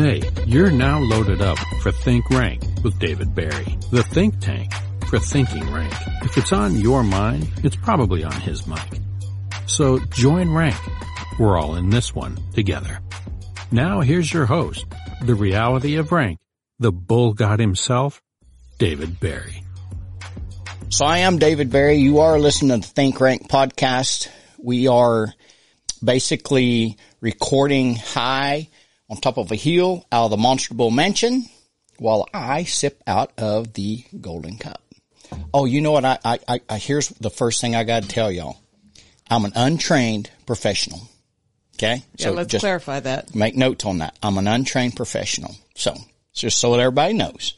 [0.00, 4.72] Hey, you're now loaded up for Think Rank with David Barry, the think tank
[5.10, 5.92] for thinking rank.
[6.22, 8.80] If it's on your mind, it's probably on his mic.
[9.66, 10.78] So join rank.
[11.38, 13.00] We're all in this one together.
[13.70, 14.86] Now here's your host,
[15.20, 16.38] the reality of rank,
[16.78, 18.22] the bull god himself,
[18.78, 19.62] David Barry.
[20.88, 21.96] So I am David Barry.
[21.96, 24.30] You are listening to the Think Rank podcast.
[24.56, 25.34] We are
[26.02, 28.70] basically recording high
[29.10, 31.44] on top of a hill out of the Monster Bull mansion
[31.98, 34.82] while I sip out of the golden cup.
[35.52, 36.04] Oh, you know what?
[36.04, 38.58] I, I, I here's the first thing I got to tell y'all.
[39.28, 41.00] I'm an untrained professional.
[41.76, 42.02] Okay.
[42.16, 43.34] Yeah, let's clarify that.
[43.34, 44.16] Make notes on that.
[44.22, 45.54] I'm an untrained professional.
[45.74, 45.96] So
[46.32, 47.54] just so that everybody knows.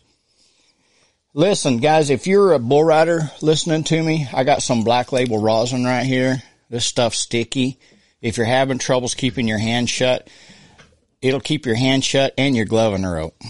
[1.34, 5.38] Listen, guys, if you're a bull rider listening to me, I got some black label
[5.38, 6.42] rosin right here.
[6.68, 7.78] This stuff's sticky.
[8.20, 10.28] If you're having troubles keeping your hand shut,
[11.22, 13.40] it'll keep your hand shut and your glove in a rope.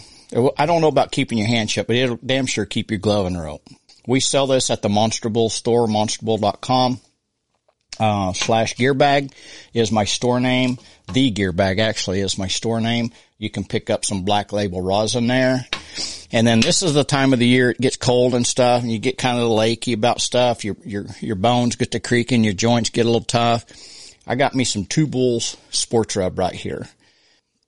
[0.56, 3.26] I don't know about keeping your hand shut, but it'll damn sure keep your glove
[3.26, 3.66] in a rope.
[4.06, 7.00] We sell this at the Monster Bull store, monsterbull.com.
[8.00, 9.32] Uh, slash gear bag
[9.74, 10.78] is my store name.
[11.12, 13.12] The gear bag actually is my store name.
[13.38, 15.66] You can pick up some black label rosin there.
[16.32, 18.90] And then this is the time of the year it gets cold and stuff and
[18.90, 20.64] you get kind of lakey about stuff.
[20.64, 23.66] Your, your, your bones get to creaking, your joints get a little tough.
[24.26, 26.88] I got me some two bulls sports rub right here.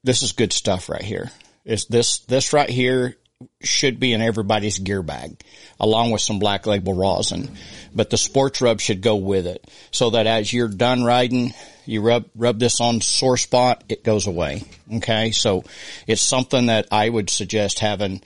[0.05, 1.30] This is good stuff right here.
[1.64, 3.16] Is this, this right here
[3.62, 5.42] should be in everybody's gear bag
[5.80, 7.50] along with some black label rosin,
[7.94, 11.52] but the sports rub should go with it so that as you're done riding,
[11.86, 14.62] you rub, rub this on sore spot, it goes away.
[14.94, 15.30] Okay.
[15.32, 15.64] So
[16.06, 18.22] it's something that I would suggest having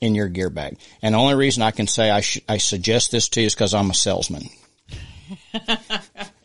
[0.00, 0.78] in your gear bag.
[1.00, 3.54] And the only reason I can say I, sh- I suggest this to you is
[3.54, 4.42] because I'm a salesman.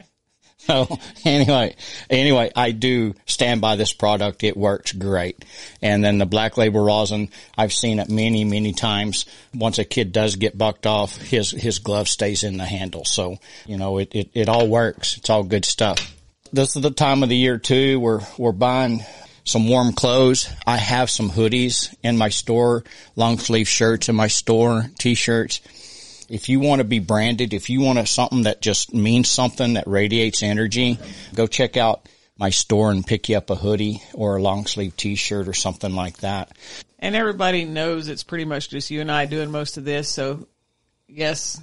[0.67, 1.75] So anyway,
[2.09, 4.43] anyway, I do stand by this product.
[4.43, 5.45] It works great.
[5.81, 9.25] And then the black label rosin, I've seen it many, many times.
[9.53, 13.05] Once a kid does get bucked off, his, his glove stays in the handle.
[13.05, 15.15] So, you know, it, it, it all works.
[15.17, 16.13] It's all good stuff.
[16.51, 17.99] This is the time of the year too.
[18.01, 19.05] We're, we're buying
[19.45, 20.49] some warm clothes.
[20.65, 22.83] I have some hoodies in my store,
[23.15, 25.61] long sleeve shirts in my store, t-shirts
[26.29, 29.73] if you want to be branded, if you want to, something that just means something
[29.73, 30.99] that radiates energy,
[31.33, 32.07] go check out
[32.37, 35.95] my store and pick you up a hoodie or a long sleeve t-shirt or something
[35.95, 36.51] like that.
[36.99, 40.09] And everybody knows it's pretty much just you and I doing most of this.
[40.09, 40.47] So
[41.07, 41.59] yes,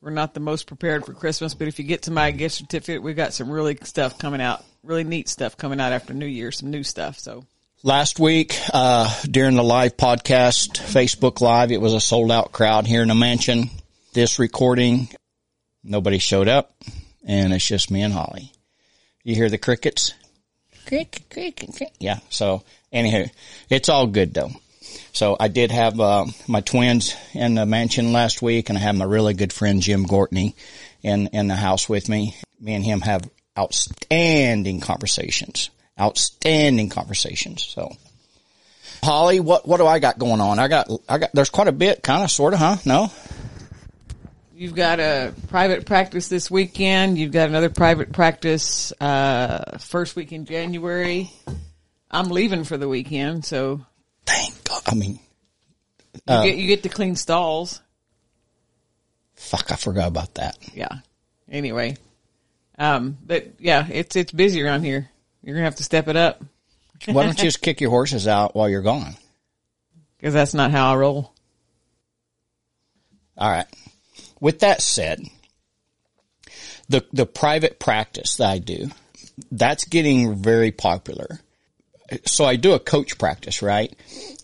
[0.00, 3.02] we're not the most prepared for Christmas, but if you get to my gift certificate,
[3.02, 6.52] we've got some really stuff coming out, really neat stuff coming out after New Year,
[6.52, 7.18] some new stuff.
[7.18, 7.44] So
[7.82, 12.86] last week, uh, during the live podcast, Facebook live, it was a sold out crowd
[12.86, 13.70] here in the mansion
[14.12, 15.08] this recording,
[15.84, 16.72] nobody showed up
[17.26, 18.52] and it's just me and Holly.
[19.22, 20.14] You hear the crickets?
[20.86, 21.96] Cricket, cricket, cricket.
[21.98, 22.20] Yeah.
[22.30, 23.30] So anywho,
[23.68, 24.50] it's all good though.
[25.12, 28.96] So I did have, uh, my twins in the mansion last week and I have
[28.96, 30.54] my really good friend Jim Gortney
[31.02, 32.36] in, in the house with me.
[32.60, 35.70] Me and him have outstanding conversations,
[36.00, 37.64] outstanding conversations.
[37.64, 37.92] So
[39.02, 40.58] Holly, what, what do I got going on?
[40.58, 42.76] I got, I got, there's quite a bit, kind of, sort of, huh?
[42.84, 43.12] No?
[44.58, 47.16] You've got a private practice this weekend.
[47.16, 51.30] You've got another private practice uh, first week in January.
[52.10, 53.86] I'm leaving for the weekend, so
[54.26, 54.82] thank God.
[54.84, 55.20] I mean,
[56.12, 57.80] you uh, get you get to clean stalls.
[59.36, 60.58] Fuck, I forgot about that.
[60.74, 60.88] Yeah.
[61.48, 61.96] Anyway,
[62.80, 65.08] um, but yeah, it's it's busy around here.
[65.40, 66.42] You're gonna have to step it up.
[67.06, 69.14] Why don't you just kick your horses out while you're gone?
[70.16, 71.32] Because that's not how I roll.
[73.36, 73.66] All right
[74.40, 75.22] with that said,
[76.88, 78.90] the, the private practice that I do,
[79.52, 81.40] that's getting very popular.
[82.24, 83.94] So I do a coach practice, right?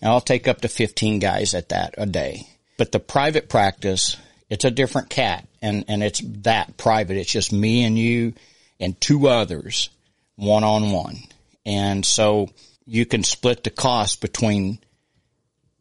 [0.02, 2.46] And I'll take up to 15 guys at that a day.
[2.76, 4.16] But the private practice,
[4.50, 7.16] it's a different cat and, and it's that private.
[7.16, 8.34] It's just me and you
[8.78, 9.88] and two others
[10.36, 11.16] one on one.
[11.64, 12.50] And so
[12.86, 14.78] you can split the cost between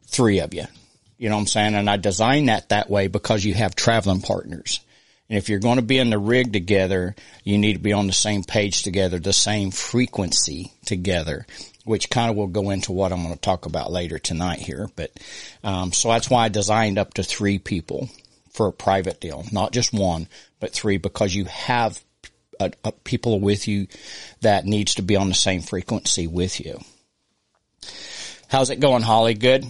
[0.07, 0.65] three of you.
[1.23, 1.75] You know what I'm saying?
[1.75, 4.81] And I designed that that way because you have traveling partners.
[5.29, 7.15] And if you're going to be in the rig together,
[7.45, 11.45] you need to be on the same page together, the same frequency together,
[11.85, 14.89] which kind of will go into what I'm going to talk about later tonight here.
[14.97, 15.17] But,
[15.63, 18.09] um, so that's why I designed up to three people
[18.51, 20.27] for a private deal, not just one,
[20.59, 22.03] but three because you have
[22.59, 23.87] a, a people with you
[24.41, 26.81] that needs to be on the same frequency with you.
[28.49, 29.35] How's it going, Holly?
[29.35, 29.65] Good?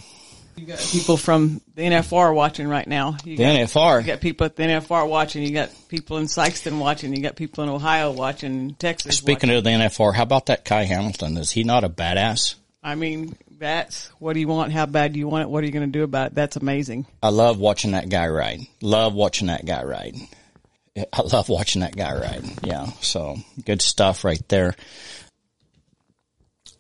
[0.56, 3.18] You got people from the NFR watching right now.
[3.24, 4.02] You the got, NFR.
[4.02, 5.44] You got people at the NFR watching.
[5.44, 7.16] You got people in Sikeston watching.
[7.16, 8.76] You got people in Ohio watching.
[8.76, 9.18] Texas.
[9.18, 9.58] Speaking watching.
[9.58, 11.38] of the NFR, how about that Ky Hamilton?
[11.38, 12.56] Is he not a badass?
[12.84, 14.74] I mean, That's what do you want?
[14.74, 15.50] How bad do you want it?
[15.50, 16.36] What are you going to do about it?
[16.36, 17.06] That's amazing.
[17.22, 18.60] I love watching that guy ride.
[18.82, 20.16] Love watching that guy ride.
[20.98, 22.44] I love watching that guy ride.
[22.64, 22.88] Yeah.
[23.02, 24.76] So good stuff right there.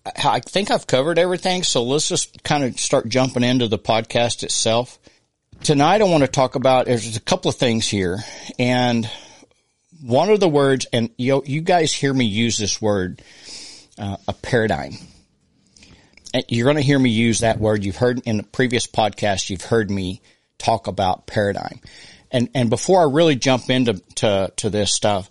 [0.06, 1.64] I think I've covered everything.
[1.64, 5.00] So let's just kind of start jumping into the podcast itself.
[5.64, 8.20] Tonight I want to talk about, there's a couple of things here
[8.60, 9.10] and
[10.02, 13.22] one of the words, and you, you guys hear me use this word,
[13.98, 14.92] uh, a paradigm.
[16.50, 17.86] You're going to hear me use that word.
[17.86, 20.22] You've heard in the previous podcast, you've heard me
[20.58, 21.80] talk about paradigm.
[22.30, 25.30] And, and before I really jump into, to, to this stuff,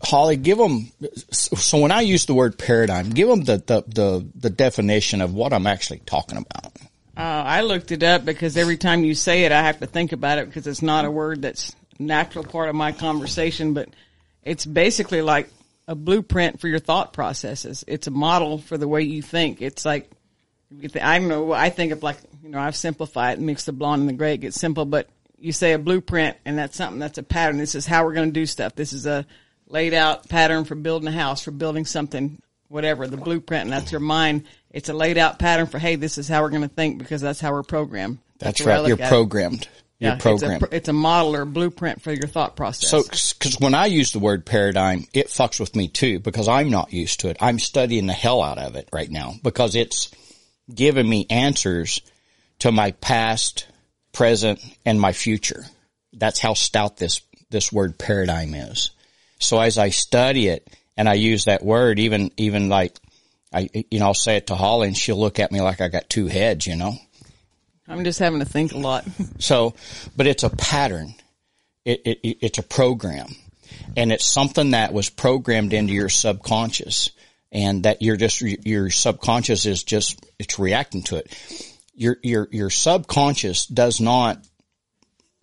[0.00, 0.92] Holly, give them,
[1.32, 5.34] so when I use the word paradigm, give them the, the, the, the definition of
[5.34, 6.72] what I'm actually talking about.
[7.16, 10.12] Uh, I looked it up because every time you say it, I have to think
[10.12, 13.88] about it because it's not a word that's natural part of my conversation, but
[14.44, 15.50] it's basically like
[15.88, 17.84] a blueprint for your thought processes.
[17.88, 19.60] It's a model for the way you think.
[19.60, 20.08] It's like,
[21.02, 24.08] I know, I think of like, you know, I've simplified, it, mix the blonde and
[24.10, 25.08] the gray, it gets simple, but
[25.38, 27.58] you say a blueprint and that's something that's a pattern.
[27.58, 28.76] This is how we're going to do stuff.
[28.76, 29.26] This is a,
[29.68, 33.92] laid out pattern for building a house, for building something, whatever, the blueprint, and that's
[33.92, 34.44] your mind.
[34.70, 37.20] It's a laid out pattern for, hey, this is how we're going to think because
[37.20, 38.18] that's how we're programmed.
[38.38, 38.86] That's, that's right.
[38.86, 39.62] You're programmed.
[39.62, 39.68] It.
[39.98, 40.62] You're yeah, programmed.
[40.62, 42.88] It's a, it's a, model or blueprint for your thought process.
[42.88, 46.70] So, cause when I use the word paradigm, it fucks with me too because I'm
[46.70, 47.36] not used to it.
[47.40, 50.12] I'm studying the hell out of it right now because it's
[50.72, 52.00] giving me answers
[52.60, 53.66] to my past,
[54.12, 55.64] present, and my future.
[56.12, 57.20] That's how stout this,
[57.50, 58.92] this word paradigm is.
[59.38, 62.96] So as I study it and I use that word, even, even like,
[63.52, 65.88] I, you know, I'll say it to Holly and she'll look at me like I
[65.88, 66.94] got two heads, you know?
[67.86, 69.06] I'm just having to think a lot.
[69.38, 69.74] so,
[70.16, 71.14] but it's a pattern.
[71.84, 73.28] It, it, it's a program
[73.96, 77.10] and it's something that was programmed into your subconscious
[77.50, 81.72] and that you're just, your subconscious is just, it's reacting to it.
[81.94, 84.44] Your, your, your subconscious does not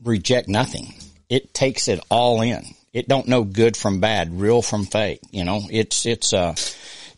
[0.03, 0.94] reject nothing.
[1.30, 2.63] It takes it all in
[2.95, 5.19] it don't know good from bad, real from fake.
[5.30, 6.56] You know, it's, it's, uh,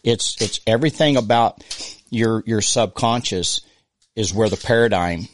[0.04, 1.64] it's, it's everything about
[2.10, 3.62] your, your subconscious
[4.16, 5.28] is where the paradigm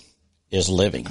[0.51, 1.07] is living.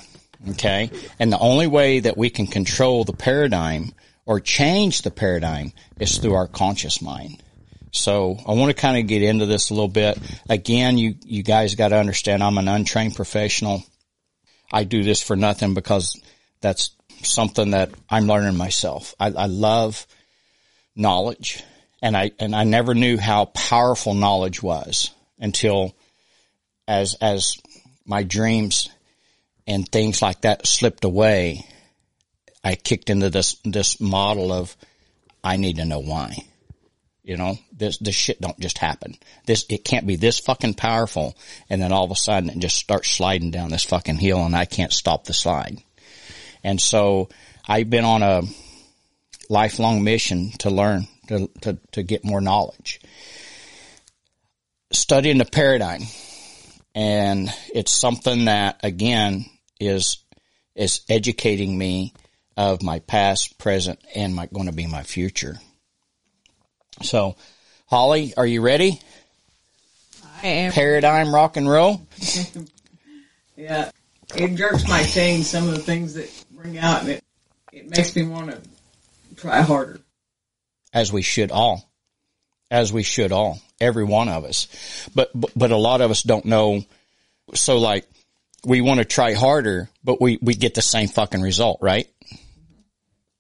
[0.51, 0.91] Okay.
[1.19, 3.95] And the only way that we can control the paradigm
[4.27, 7.43] or change the paradigm is through our conscious mind.
[7.91, 10.19] So I want to kind of get into this a little bit.
[10.51, 13.83] Again, you, you guys got to understand I'm an untrained professional.
[14.71, 16.21] I do this for nothing because
[16.61, 16.91] that's
[17.25, 19.15] something that I'm learning myself.
[19.19, 20.07] I, I love
[20.95, 21.63] knowledge
[22.01, 25.95] and I, and I never knew how powerful knowledge was until
[26.89, 27.57] as, as
[28.05, 28.91] my dreams
[29.67, 31.65] and things like that slipped away,
[32.65, 34.77] I kicked into this, this model of
[35.45, 36.37] I need to know why.
[37.23, 39.15] You know, this, this shit don't just happen.
[39.47, 41.37] This, it can't be this fucking powerful.
[41.71, 44.57] And then all of a sudden it just starts sliding down this fucking hill and
[44.57, 45.79] I can't stop the slide.
[46.65, 47.29] And so
[47.67, 48.43] I've been on a
[49.49, 53.01] lifelong mission to learn, to, to, to get more knowledge.
[54.93, 56.03] Studying the paradigm.
[56.95, 59.47] And it's something that again
[59.81, 60.19] is,
[60.75, 62.13] is educating me
[62.57, 65.57] of my past, present, and my, going to be my future.
[67.01, 67.37] So,
[67.87, 69.01] Holly, are you ready?
[70.43, 70.73] I am.
[70.73, 72.07] Paradigm rock and roll?
[73.57, 73.91] yeah.
[74.35, 77.25] It jerks my chain some of the things that bring out, and it
[77.73, 78.61] it makes me want to
[79.37, 80.01] try harder.
[80.93, 81.91] As we should all,
[82.71, 84.69] as we should all, every one of us.
[85.15, 86.85] But but, but a lot of us don't know.
[87.55, 88.07] So like,
[88.65, 92.09] we want to try harder, but we we get the same fucking result, right?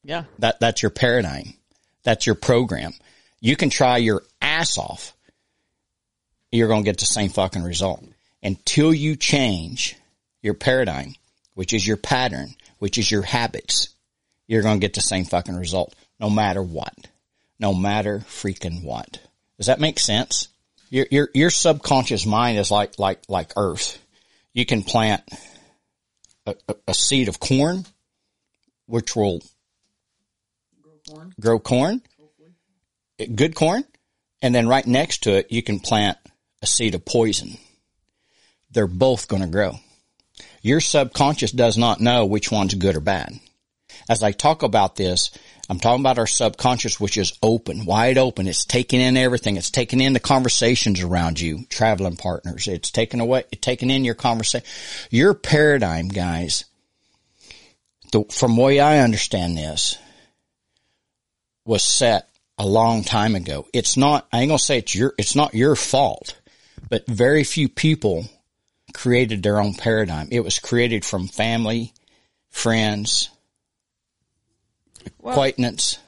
[0.03, 0.25] Yeah.
[0.39, 1.55] That that's your paradigm.
[2.03, 2.93] That's your program.
[3.41, 5.15] You can try your ass off.
[6.51, 8.05] You're going to get the same fucking result
[8.43, 9.97] until you change
[10.43, 11.15] your paradigm,
[11.55, 13.95] which is your pattern, which is your habits,
[14.49, 16.93] you're going to get the same fucking result no matter what.
[17.61, 19.21] No matter freaking what.
[19.57, 20.49] Does that make sense?
[20.91, 24.05] Your, your, your subconscious mind is like, like, like earth.
[24.53, 25.23] You can plant
[26.45, 27.87] a, a, a seed of corn,
[28.87, 29.41] which will
[30.83, 32.03] grow corn, grow corn
[33.33, 33.85] good corn.
[34.43, 36.19] And then right next to it, you can plant
[36.63, 37.59] a seed of poison.
[38.73, 39.79] They're both going to grow.
[40.63, 43.39] Your subconscious does not know which one's good or bad.
[44.09, 45.31] As I talk about this,
[45.69, 48.47] I'm talking about our subconscious, which is open, wide open.
[48.47, 49.57] It's taking in everything.
[49.57, 52.69] It's taking in the conversations around you, traveling partners.
[52.69, 54.67] It's taking away, taking in your conversation.
[55.11, 56.65] Your paradigm, guys,
[58.13, 59.99] the, from way I understand this,
[61.65, 62.29] was set
[62.59, 63.67] a long time ago.
[63.73, 66.39] It's not, I ain't gonna say it's your, it's not your fault,
[66.89, 68.29] but very few people
[68.93, 70.29] created their own paradigm.
[70.31, 71.93] It was created from family,
[72.51, 73.31] friends,
[75.19, 75.99] Well- acquaintance.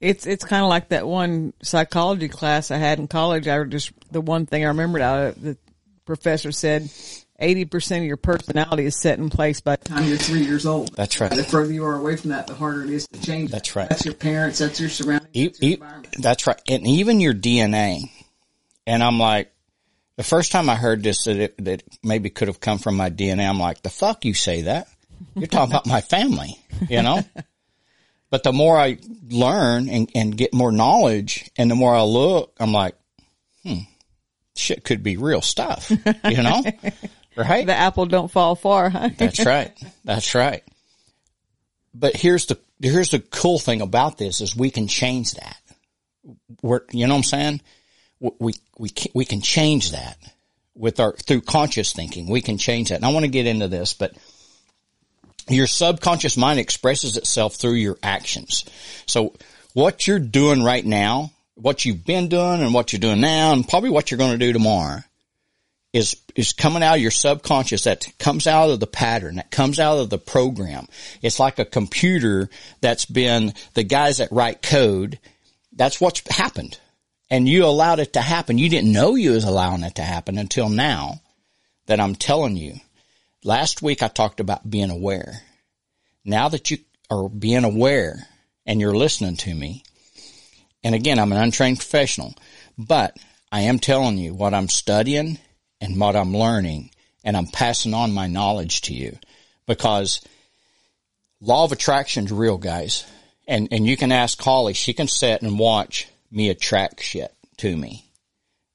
[0.00, 3.48] It's it's kind of like that one psychology class I had in college.
[3.48, 5.56] I just the one thing I remembered out of it, the
[6.04, 6.88] professor said,
[7.40, 10.66] eighty percent of your personality is set in place by the time you're three years
[10.66, 10.94] old.
[10.94, 11.32] That's right.
[11.32, 13.50] The further you are away from that, the harder it is to change.
[13.50, 13.88] That's right.
[13.88, 14.60] That's your parents.
[14.60, 15.30] That's your surroundings.
[15.32, 16.60] E- that's your e- that's right.
[16.68, 18.02] And even your DNA.
[18.86, 19.52] And I'm like,
[20.18, 22.96] the first time I heard this, that it, that it maybe could have come from
[22.96, 24.88] my DNA, I'm like, the fuck you say that?
[25.36, 26.58] You're talking about my family,
[26.90, 27.22] you know?
[28.30, 28.98] But the more I
[29.30, 32.94] learn and, and get more knowledge and the more I look, I'm like,
[33.62, 33.78] hmm,
[34.54, 36.62] shit could be real stuff, you know?
[37.36, 37.66] right?
[37.66, 39.08] The apple don't fall far, huh?
[39.16, 39.72] That's right.
[40.04, 40.62] That's right.
[41.94, 45.56] But here's the here's the cool thing about this is we can change that.
[46.60, 47.60] We're, you know what I'm saying?
[48.20, 50.16] We we can, we can change that
[50.74, 52.28] with our through conscious thinking.
[52.28, 52.96] We can change that.
[52.96, 54.12] And I want to get into this, but
[55.48, 58.64] your subconscious mind expresses itself through your actions.
[59.06, 59.34] So
[59.74, 63.66] what you're doing right now, what you've been doing and what you're doing now and
[63.66, 65.00] probably what you're going to do tomorrow
[65.92, 69.80] is is coming out of your subconscious that comes out of the pattern that comes
[69.80, 70.86] out of the program
[71.22, 72.50] it's like a computer
[72.82, 75.18] that's been the guys that write code
[75.72, 76.78] that's what's happened
[77.30, 78.58] and you allowed it to happen.
[78.58, 81.20] You didn't know you was allowing it to happen until now
[81.86, 82.74] that I'm telling you.
[83.44, 85.42] Last week I talked about being aware.
[86.24, 86.78] Now that you
[87.10, 88.26] are being aware
[88.66, 89.82] and you're listening to me
[90.84, 92.34] and again I'm an untrained professional
[92.76, 93.16] but
[93.50, 95.38] I am telling you what I'm studying
[95.80, 96.90] and what I'm learning
[97.24, 99.18] and I'm passing on my knowledge to you.
[99.66, 100.20] Because
[101.40, 103.06] law of attraction's real guys.
[103.46, 107.76] And, and you can ask Holly, she can sit and watch me attract shit to
[107.76, 108.10] me.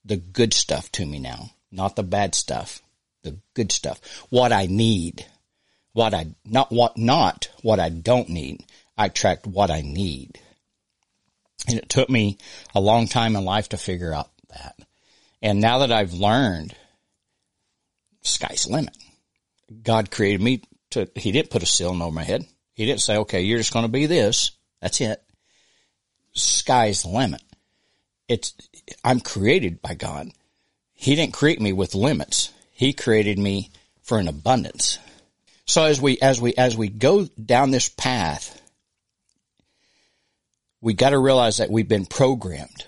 [0.06, 2.82] The good stuff to me now, not the bad stuff,
[3.24, 4.02] the good stuff.
[4.30, 5.26] What I need,
[5.94, 8.66] what I, not what, not what I don't need.
[8.98, 10.40] I attract what I need.
[11.68, 12.38] And it took me
[12.76, 14.76] a long time in life to figure out that.
[15.42, 16.76] And now that I've learned
[18.24, 18.96] sky's the limit.
[19.82, 22.46] God created me to, he didn't put a ceiling over my head.
[22.74, 24.52] He didn't say, okay, you're just going to be this.
[24.82, 25.22] That's it.
[26.34, 27.42] Sky's the limit.
[28.28, 28.54] It's,
[29.04, 30.30] I'm created by God.
[30.94, 32.52] He didn't create me with limits.
[32.72, 33.70] He created me
[34.02, 34.98] for an abundance.
[35.66, 38.60] So as we, as we, as we go down this path,
[40.82, 42.86] we got to realize that we've been programmed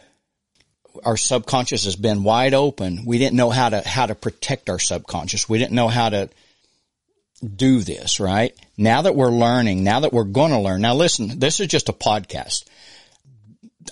[1.04, 3.06] our subconscious has been wide open.
[3.06, 5.50] We didn't know how to, how to protect our subconscious.
[5.50, 6.30] We didn't know how to
[7.44, 8.56] do this, right?
[8.78, 10.82] Now that we're learning, now that we're going to learn.
[10.82, 12.66] Now listen, this is just a podcast.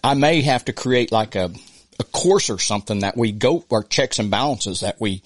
[0.04, 1.52] I may have to create like a,
[2.00, 5.24] a course or something that we go, or checks and balances that we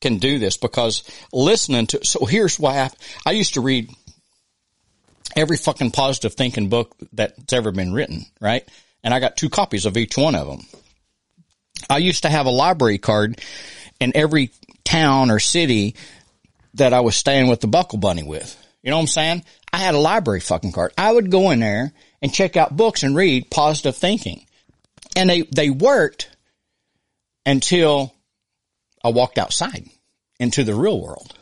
[0.00, 2.90] can do this because listening to, so here's why I,
[3.26, 3.90] I used to read
[5.36, 8.66] every fucking positive thinking book that's ever been written, right?
[9.04, 10.66] And I got two copies of each one of them.
[11.88, 13.40] I used to have a library card
[14.00, 14.50] in every
[14.84, 15.94] town or city
[16.74, 18.56] that I was staying with the Buckle Bunny with.
[18.82, 19.44] You know what I'm saying?
[19.72, 20.92] I had a library fucking card.
[20.96, 24.46] I would go in there and check out books and read positive thinking.
[25.16, 26.30] And they, they worked
[27.46, 28.14] until
[29.02, 29.88] I walked outside
[30.38, 31.34] into the real world.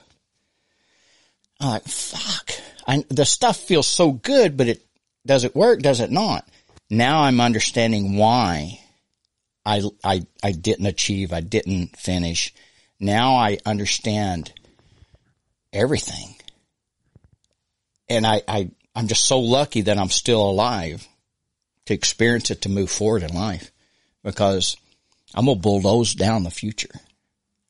[1.61, 2.53] I'm like, fuck.
[2.87, 4.87] I, the stuff feels so good, but it,
[5.27, 5.81] does it work?
[5.81, 6.49] Does it not?
[6.89, 8.81] Now I'm understanding why
[9.67, 11.33] I, I, I didn't achieve.
[11.33, 12.55] I didn't finish.
[12.99, 14.53] Now I understand
[15.73, 16.35] everything.
[18.09, 21.07] And I, I, I'm just so lucky that I'm still alive
[21.87, 23.71] to experience it, to move forward in life
[24.25, 24.77] because
[25.33, 26.91] I'm going to bulldoze down the future.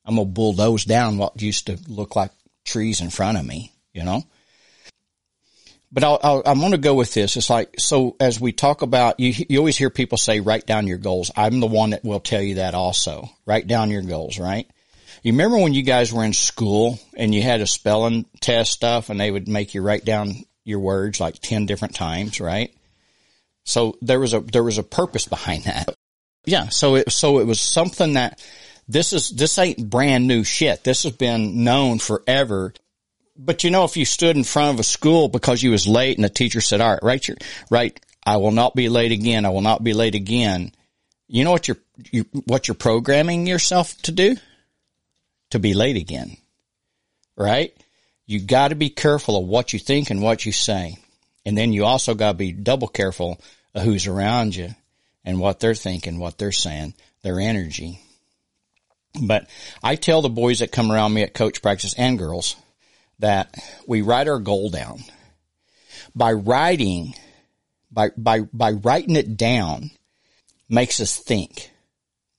[0.06, 2.30] I'm going to bulldoze down what used to look like
[2.64, 4.22] trees in front of me, you know?
[5.92, 7.36] But I'll, I'm going to go with this.
[7.36, 10.86] It's like, so as we talk about, you, you always hear people say, write down
[10.86, 11.30] your goals.
[11.36, 13.28] I'm the one that will tell you that also.
[13.44, 14.66] Write down your goals, right?
[15.22, 19.10] You remember when you guys were in school and you had a spelling test stuff
[19.10, 22.74] and they would make you write down your words like 10 different times, right?
[23.64, 25.94] So there was a, there was a purpose behind that.
[26.44, 26.68] Yeah.
[26.68, 28.42] So it, so it was something that
[28.88, 30.84] this is, this ain't brand new shit.
[30.84, 32.72] This has been known forever.
[33.36, 36.16] But you know, if you stood in front of a school because you was late
[36.16, 37.36] and the teacher said, all right, write your,
[38.24, 39.44] I will not be late again.
[39.44, 40.72] I will not be late again.
[41.28, 41.78] You know what you're,
[42.10, 44.36] you, what you're programming yourself to do?
[45.50, 46.36] To be late again.
[47.36, 47.74] Right?
[48.28, 50.98] You got to be careful of what you think and what you say.
[51.46, 53.40] And then you also got to be double careful
[53.74, 54.74] of who's around you
[55.24, 56.92] and what they're thinking, what they're saying,
[57.22, 58.02] their energy.
[59.20, 59.48] But
[59.82, 62.54] I tell the boys that come around me at coach practice and girls
[63.18, 63.56] that
[63.86, 64.98] we write our goal down.
[66.14, 67.14] By writing,
[67.90, 69.90] by, by, by writing it down
[70.68, 71.70] makes us think.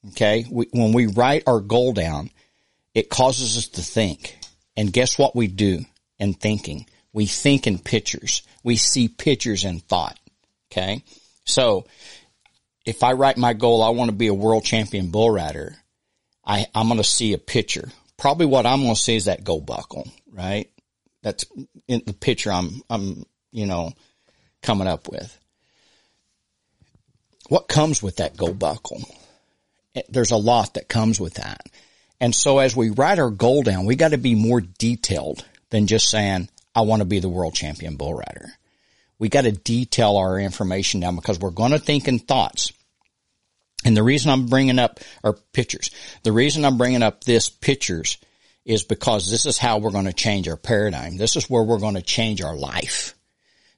[0.09, 0.45] Okay.
[0.51, 2.29] We, when we write our goal down,
[2.93, 4.38] it causes us to think.
[4.79, 5.83] And guess what we do
[6.19, 6.85] in thinking?
[7.11, 8.43] We think in pictures.
[8.63, 10.17] We see pictures in thought.
[10.71, 11.03] Okay.
[11.43, 11.85] So
[12.85, 15.75] if I write my goal, I want to be a world champion bull rider.
[16.45, 17.89] I, I'm going to see a picture.
[18.15, 20.69] Probably what I'm going to see is that gold buckle, right?
[21.23, 21.43] That's
[21.89, 23.91] in the picture I'm, I'm, you know,
[24.63, 25.37] coming up with.
[27.49, 29.01] What comes with that gold buckle?
[29.93, 31.63] Eh, there's a lot that comes with that.
[32.21, 35.87] And so as we write our goal down, we got to be more detailed than
[35.87, 38.49] just saying, I want to be the world champion bull rider.
[39.17, 42.71] We got to detail our information down because we're going to think in thoughts.
[43.85, 45.91] And the reason I'm bringing up our pictures,
[46.23, 48.17] the reason I'm bringing up this pictures
[48.65, 51.17] is because this is how we're going to change our paradigm.
[51.17, 53.15] This is where we're going to change our life.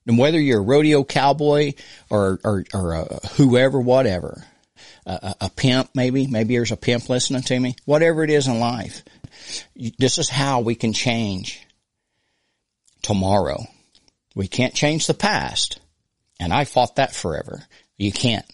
[0.07, 1.73] And whether you're a rodeo cowboy
[2.09, 4.43] or, or, or whoever, whatever,
[5.05, 8.59] a, a, pimp maybe, maybe there's a pimp listening to me, whatever it is in
[8.59, 9.03] life,
[9.97, 11.65] this is how we can change
[13.01, 13.63] tomorrow.
[14.35, 15.79] We can't change the past.
[16.39, 17.63] And I fought that forever.
[17.97, 18.45] You can't.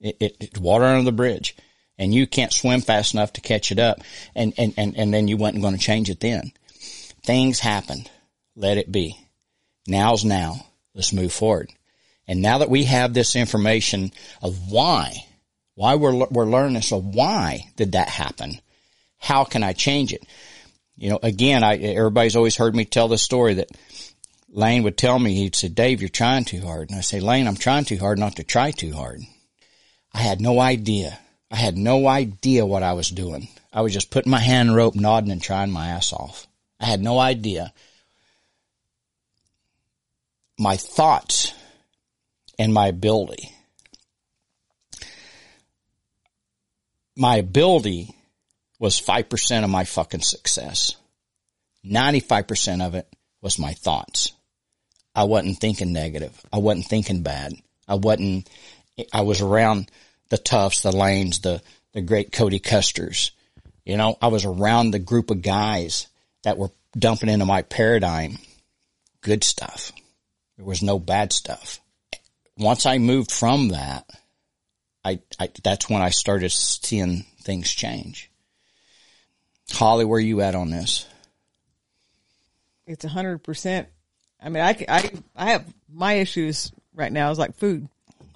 [0.00, 1.56] It, it, it's water under the bridge
[1.98, 4.00] and you can't swim fast enough to catch it up.
[4.34, 6.52] And, and, and, and then you weren't going to change it then.
[7.22, 8.10] Things happened.
[8.56, 9.18] Let it be.
[9.86, 10.66] Now's now.
[10.94, 11.70] Let's move forward.
[12.26, 15.14] And now that we have this information of why,
[15.74, 18.60] why we're, we're learning so why did that happen?
[19.18, 20.24] How can I change it?
[20.96, 23.70] You know, again, I, everybody's always heard me tell the story that
[24.48, 26.90] Lane would tell me, he'd say, Dave, you're trying too hard.
[26.90, 29.20] And I say, Lane, I'm trying too hard not to try too hard.
[30.12, 31.18] I had no idea.
[31.50, 33.48] I had no idea what I was doing.
[33.72, 36.46] I was just putting my hand rope, nodding and trying my ass off.
[36.78, 37.72] I had no idea.
[40.56, 41.52] My thoughts
[42.58, 43.53] and my ability.
[47.16, 48.14] My ability
[48.78, 50.96] was 5% of my fucking success.
[51.86, 53.08] 95% of it
[53.40, 54.32] was my thoughts.
[55.14, 56.38] I wasn't thinking negative.
[56.52, 57.52] I wasn't thinking bad.
[57.86, 58.48] I wasn't,
[59.12, 59.90] I was around
[60.30, 63.30] the toughs, the lanes, the, the great Cody Custers.
[63.84, 66.08] You know, I was around the group of guys
[66.42, 68.38] that were dumping into my paradigm
[69.20, 69.92] good stuff.
[70.56, 71.80] There was no bad stuff.
[72.56, 74.04] Once I moved from that,
[75.04, 78.30] I, I that's when I started seeing things change.
[79.70, 81.06] Holly, where are you at on this?
[82.86, 83.88] It's a hundred percent.
[84.42, 87.88] I mean, I, I, I have my issues right now is like food.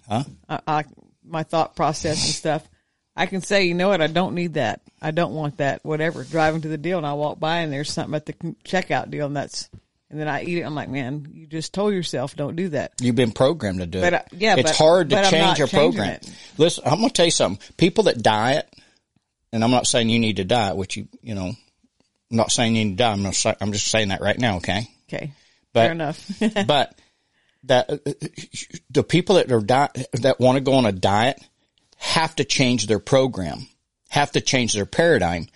[0.08, 0.24] Huh?
[0.48, 0.84] I, I,
[1.22, 2.66] my thought process and stuff.
[3.14, 4.00] I can say, you know what?
[4.00, 4.80] I don't need that.
[5.02, 5.84] I don't want that.
[5.84, 6.24] Whatever.
[6.24, 8.32] Driving to the deal and I walk by and there's something at the
[8.64, 9.68] checkout deal and that's,
[10.10, 10.62] and then I eat it.
[10.62, 12.92] I'm like, man, you just told yourself don't do that.
[13.00, 14.20] You've been programmed to do But, it.
[14.20, 16.08] uh, yeah, it's but- hard to change your program.
[16.14, 16.32] it.
[16.56, 17.62] Listen, I'm going to tell you something.
[17.76, 18.68] People that diet,
[19.52, 21.48] and I'm not saying you need to diet, which you, you know,
[22.30, 23.16] I'm not saying you need to diet.
[23.18, 24.56] I'm, not, say- I'm just saying that right now.
[24.56, 24.88] Okay.
[25.12, 25.32] Okay.
[25.72, 26.30] But, Fair enough.
[26.66, 26.98] but
[27.64, 27.96] that uh,
[28.90, 31.38] the people that are di- that want to go on a diet
[31.96, 33.66] have to change their program,
[34.08, 35.48] have to change their paradigm,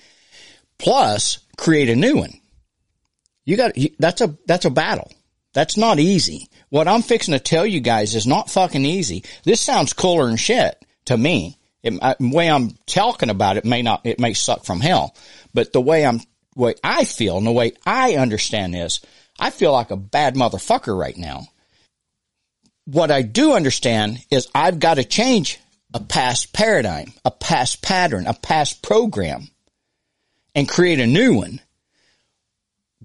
[0.78, 2.32] plus create a new one.
[3.44, 5.10] You got that's a that's a battle.
[5.52, 6.48] That's not easy.
[6.70, 9.24] What I'm fixing to tell you guys is not fucking easy.
[9.44, 11.58] This sounds cooler than shit to me.
[11.82, 15.14] It, I, the way I'm talking about it may not, it may suck from hell,
[15.52, 16.20] but the way I'm,
[16.54, 19.00] way I feel and the way I understand this,
[19.38, 21.48] I feel like a bad motherfucker right now.
[22.84, 25.60] What I do understand is I've got to change
[25.92, 29.48] a past paradigm, a past pattern, a past program
[30.54, 31.60] and create a new one.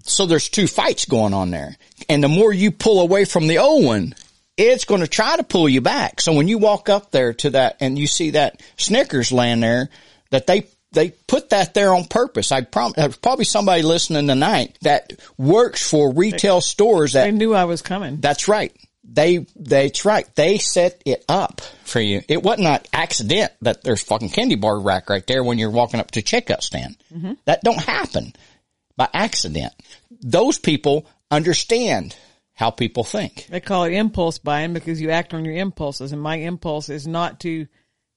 [0.04, 1.76] So there's two fights going on there.
[2.08, 4.14] And the more you pull away from the old one,
[4.56, 6.20] it's going to try to pull you back.
[6.20, 9.88] So when you walk up there to that and you see that Snickers laying there,
[10.30, 12.50] that they they put that there on purpose.
[12.50, 17.54] I prom- there's probably somebody listening tonight that works for retail stores that I knew
[17.54, 18.20] I was coming.
[18.20, 18.74] that's right.
[19.10, 20.26] They, that's right.
[20.34, 22.22] They set it up for you.
[22.28, 25.98] It wasn't an accident that there's fucking candy bar rack right there when you're walking
[25.98, 26.96] up to checkout stand.
[27.14, 27.32] Mm-hmm.
[27.46, 28.34] That don't happen
[28.98, 29.72] by accident.
[30.10, 32.16] Those people understand
[32.52, 33.46] how people think.
[33.48, 37.06] They call it impulse buying because you act on your impulses, and my impulse is
[37.06, 37.68] not to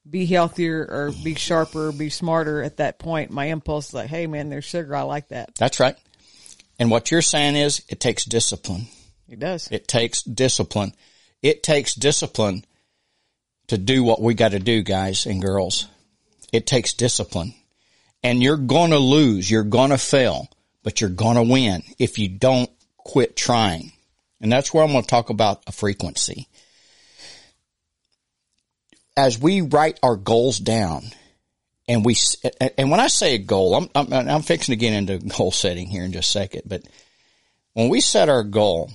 [0.09, 3.29] be healthier or be sharper or be smarter at that point.
[3.29, 4.95] My impulse is like, hey man, there's sugar.
[4.95, 5.53] I like that.
[5.55, 5.95] That's right.
[6.79, 8.87] And what you're saying is it takes discipline.
[9.29, 9.67] It does.
[9.69, 10.93] It takes discipline.
[11.43, 12.65] It takes discipline
[13.67, 15.87] to do what we got to do, guys and girls.
[16.51, 17.53] It takes discipline.
[18.23, 19.49] And you're going to lose.
[19.49, 20.49] You're going to fail,
[20.83, 23.91] but you're going to win if you don't quit trying.
[24.39, 26.47] And that's where I'm going to talk about a frequency.
[29.15, 31.03] As we write our goals down
[31.87, 32.15] and we,
[32.77, 35.87] and when I say a goal, I'm, I'm, I'm fixing to get into goal setting
[35.87, 36.83] here in just a second, but
[37.73, 38.91] when we set our goal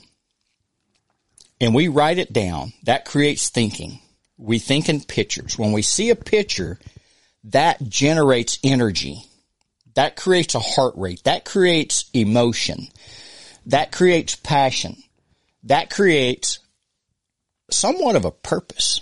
[1.61, 4.01] and we write it down, that creates thinking.
[4.38, 5.59] We think in pictures.
[5.59, 6.79] When we see a picture,
[7.44, 9.26] that generates energy.
[9.97, 11.25] That creates a heart rate.
[11.25, 12.89] That creates emotion.
[13.67, 14.97] That creates passion.
[15.65, 16.59] That creates
[17.71, 19.01] somewhat of a purpose.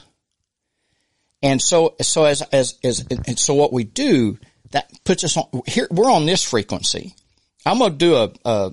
[1.42, 4.38] And so, so as, as, as, and so what we do,
[4.70, 7.14] that puts us on, here, we're on this frequency.
[7.66, 8.72] I'm going to do a, a,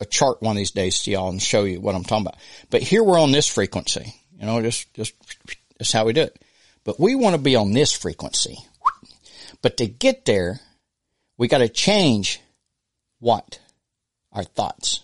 [0.00, 2.40] a chart one of these days to y'all and show you what I'm talking about.
[2.70, 5.14] But here we're on this frequency, you know, just, just,
[5.78, 6.42] that's how we do it.
[6.84, 8.56] But we want to be on this frequency.
[9.62, 10.60] But to get there,
[11.40, 12.38] we got to change
[13.18, 13.58] what?
[14.30, 15.02] Our thoughts,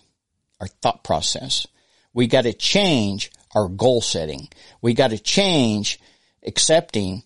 [0.61, 1.65] our thought process.
[2.13, 4.47] We got to change our goal setting.
[4.79, 5.99] We got to change
[6.45, 7.23] accepting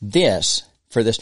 [0.00, 1.20] this for this.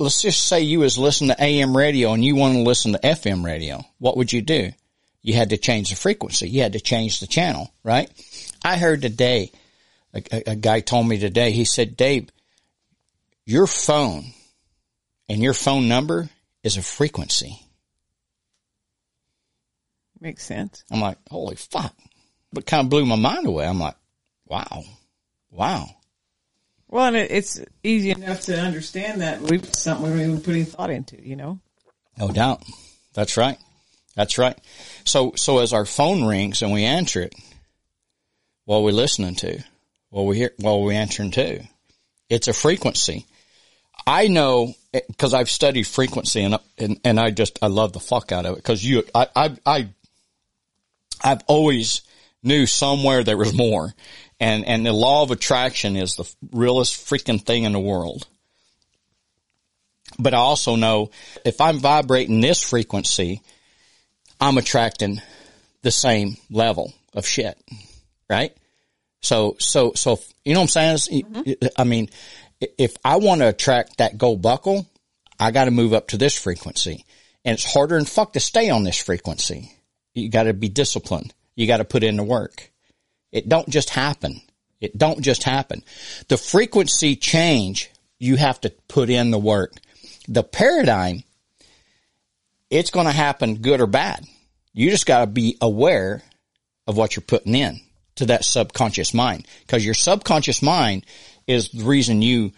[0.00, 2.98] Let's just say you was listening to AM radio and you want to listen to
[2.98, 3.84] FM radio.
[3.98, 4.72] What would you do?
[5.22, 6.48] You had to change the frequency.
[6.48, 8.10] You had to change the channel, right?
[8.64, 9.52] I heard today,
[10.12, 12.30] a, a, a guy told me today, he said, Dave,
[13.46, 14.32] your phone
[15.28, 16.28] and your phone number
[16.62, 17.60] is a frequency.
[20.20, 20.84] Makes sense.
[20.90, 21.94] I'm like, holy fuck.
[22.52, 23.66] But kind of blew my mind away.
[23.66, 23.96] I'm like,
[24.46, 24.82] wow,
[25.50, 25.86] wow.
[26.88, 30.90] Well, and it, it's easy enough to understand that we something we're even putting thought
[30.90, 31.60] into, you know.
[32.16, 32.62] No doubt.
[33.12, 33.58] That's right.
[34.16, 34.58] That's right.
[35.04, 37.34] So, so as our phone rings and we answer it,
[38.64, 39.62] what are we listening to?
[40.10, 41.62] What we hear, what are we answering to?
[42.28, 43.26] It's a frequency.
[44.06, 48.32] I know because I've studied frequency and, and, and I just, I love the fuck
[48.32, 49.88] out of it because you, I, I, I,
[51.22, 52.02] I've always
[52.42, 53.94] knew somewhere there was more
[54.40, 58.26] and, and the law of attraction is the realest freaking thing in the world.
[60.18, 61.10] But I also know
[61.44, 63.42] if I'm vibrating this frequency,
[64.40, 65.20] I'm attracting
[65.82, 67.60] the same level of shit,
[68.28, 68.56] right?
[69.20, 71.24] So, so, so, you know what I'm saying?
[71.24, 71.66] Mm-hmm.
[71.76, 72.08] I mean,
[72.60, 74.86] if I want to attract that gold buckle,
[75.38, 77.04] I got to move up to this frequency.
[77.44, 79.72] And it's harder than fuck to stay on this frequency.
[80.14, 81.32] You got to be disciplined.
[81.54, 82.70] You got to put in the work.
[83.30, 84.40] It don't just happen.
[84.80, 85.82] It don't just happen.
[86.28, 89.72] The frequency change, you have to put in the work.
[90.28, 91.24] The paradigm,
[92.70, 94.24] it's going to happen good or bad.
[94.72, 96.22] You just got to be aware
[96.86, 97.80] of what you're putting in
[98.16, 101.04] to that subconscious mind because your subconscious mind
[101.48, 102.52] is the reason you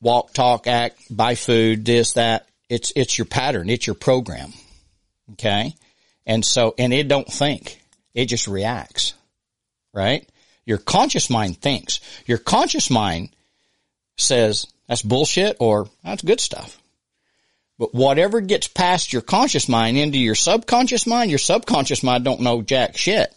[0.00, 2.46] walk, talk, act, buy food, this, that.
[2.68, 3.70] It's, it's your pattern.
[3.70, 4.52] It's your program.
[5.32, 5.74] Okay.
[6.26, 7.80] And so, and it don't think.
[8.14, 9.14] It just reacts.
[9.94, 10.28] Right?
[10.66, 12.00] Your conscious mind thinks.
[12.26, 13.30] Your conscious mind
[14.16, 16.80] says that's bullshit or that's good stuff.
[17.78, 22.40] But whatever gets past your conscious mind into your subconscious mind, your subconscious mind don't
[22.40, 23.32] know jack shit.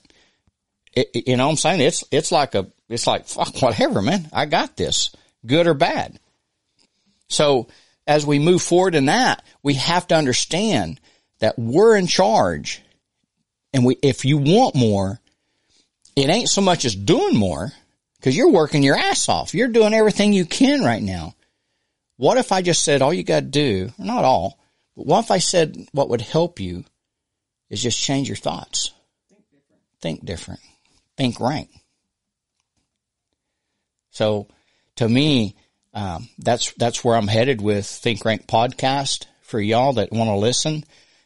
[0.94, 1.82] It, you know what I'm saying?
[1.82, 4.30] It's, it's like a, it's like, fuck, whatever, man.
[4.34, 6.20] I got this, good or bad.
[7.28, 7.68] So
[8.06, 11.00] as we move forward in that, we have to understand
[11.40, 12.82] that we're in charge.
[13.74, 15.20] And we, if you want more,
[16.16, 17.72] it ain't so much as doing more
[18.18, 19.54] because you're working your ass off.
[19.54, 21.36] You're doing everything you can right now.
[22.18, 24.60] What if I just said all you got to do, not all,
[24.96, 26.84] but what if I said what would help you
[27.70, 28.92] is just change your thoughts?
[29.30, 29.82] Think different.
[30.02, 30.60] Think different.
[31.18, 31.70] Think rank.
[34.12, 34.48] So
[34.98, 35.56] to me,
[35.94, 40.36] um, that's, that's where I'm headed with Think Rank podcast for y'all that want to
[40.36, 40.84] listen.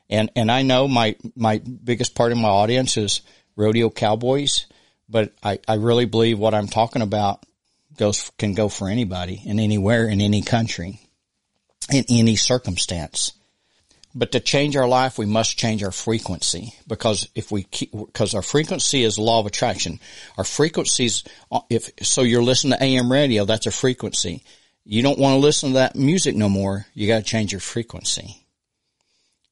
[0.09, 3.21] And, and I know my, my biggest part of my audience is
[3.55, 4.65] rodeo cowboys,
[5.09, 7.43] but I, I really believe what I'm talking about
[7.97, 10.99] goes, can go for anybody and anywhere in any country,
[11.91, 13.33] in any circumstance.
[14.17, 18.33] But to change our life, we must change our frequency because if we keep, because
[18.33, 19.99] our frequency is law of attraction.
[20.37, 21.25] Our frequencies,
[21.69, 24.45] if, so you're listening to AM radio, that's a frequency.
[24.85, 26.85] You don't want to listen to that music no more.
[26.93, 28.41] You got to change your frequency.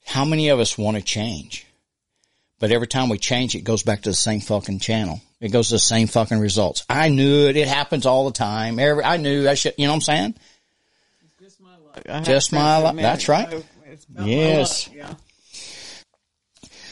[0.05, 1.67] How many of us want to change?
[2.57, 5.19] But every time we change, it goes back to the same fucking channel.
[5.41, 6.85] It goes to the same fucking results.
[6.87, 7.57] I knew it.
[7.57, 8.79] It happens all the time.
[8.79, 10.35] Every, I knew I should, you know what I'm saying?
[11.41, 12.23] Just my luck.
[12.23, 12.95] Just my luck.
[12.95, 13.65] That's right
[14.23, 14.89] yes.
[14.93, 15.13] Yeah.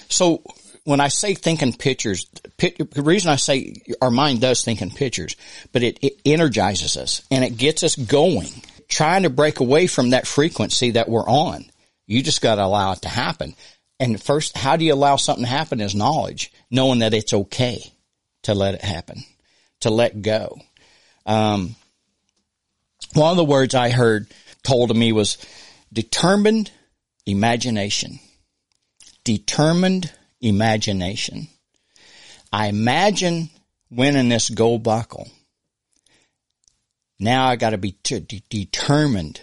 [0.10, 0.44] So
[0.84, 2.26] when I say thinking pictures,
[2.58, 5.36] the reason I say our mind does think in pictures,
[5.72, 8.50] but it, it energizes us and it gets us going.
[8.92, 11.66] trying to break away from that frequency that we're on.
[12.06, 13.56] You just got to allow it to happen.
[14.00, 17.82] And first, how do you allow something to happen is knowledge, knowing that it's okay
[18.44, 19.24] to let it happen,
[19.82, 20.60] to let go.
[21.26, 21.76] Um,
[23.14, 24.28] one of the words I heard
[24.64, 25.38] told to me was
[25.94, 26.72] determined
[27.26, 28.20] imagination.
[29.24, 31.48] Determined imagination.
[32.52, 33.50] I imagine
[33.90, 35.28] winning this gold buckle.
[37.20, 37.96] Now I got to be
[38.50, 39.42] determined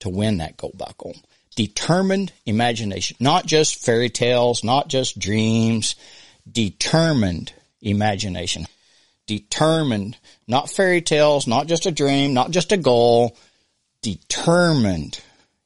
[0.00, 1.14] to win that gold buckle.
[1.54, 5.94] Determined imagination, not just fairy tales, not just dreams,
[6.50, 8.66] determined imagination.
[9.26, 13.36] Determined, not fairy tales, not just a dream, not just a goal,
[14.02, 15.20] determined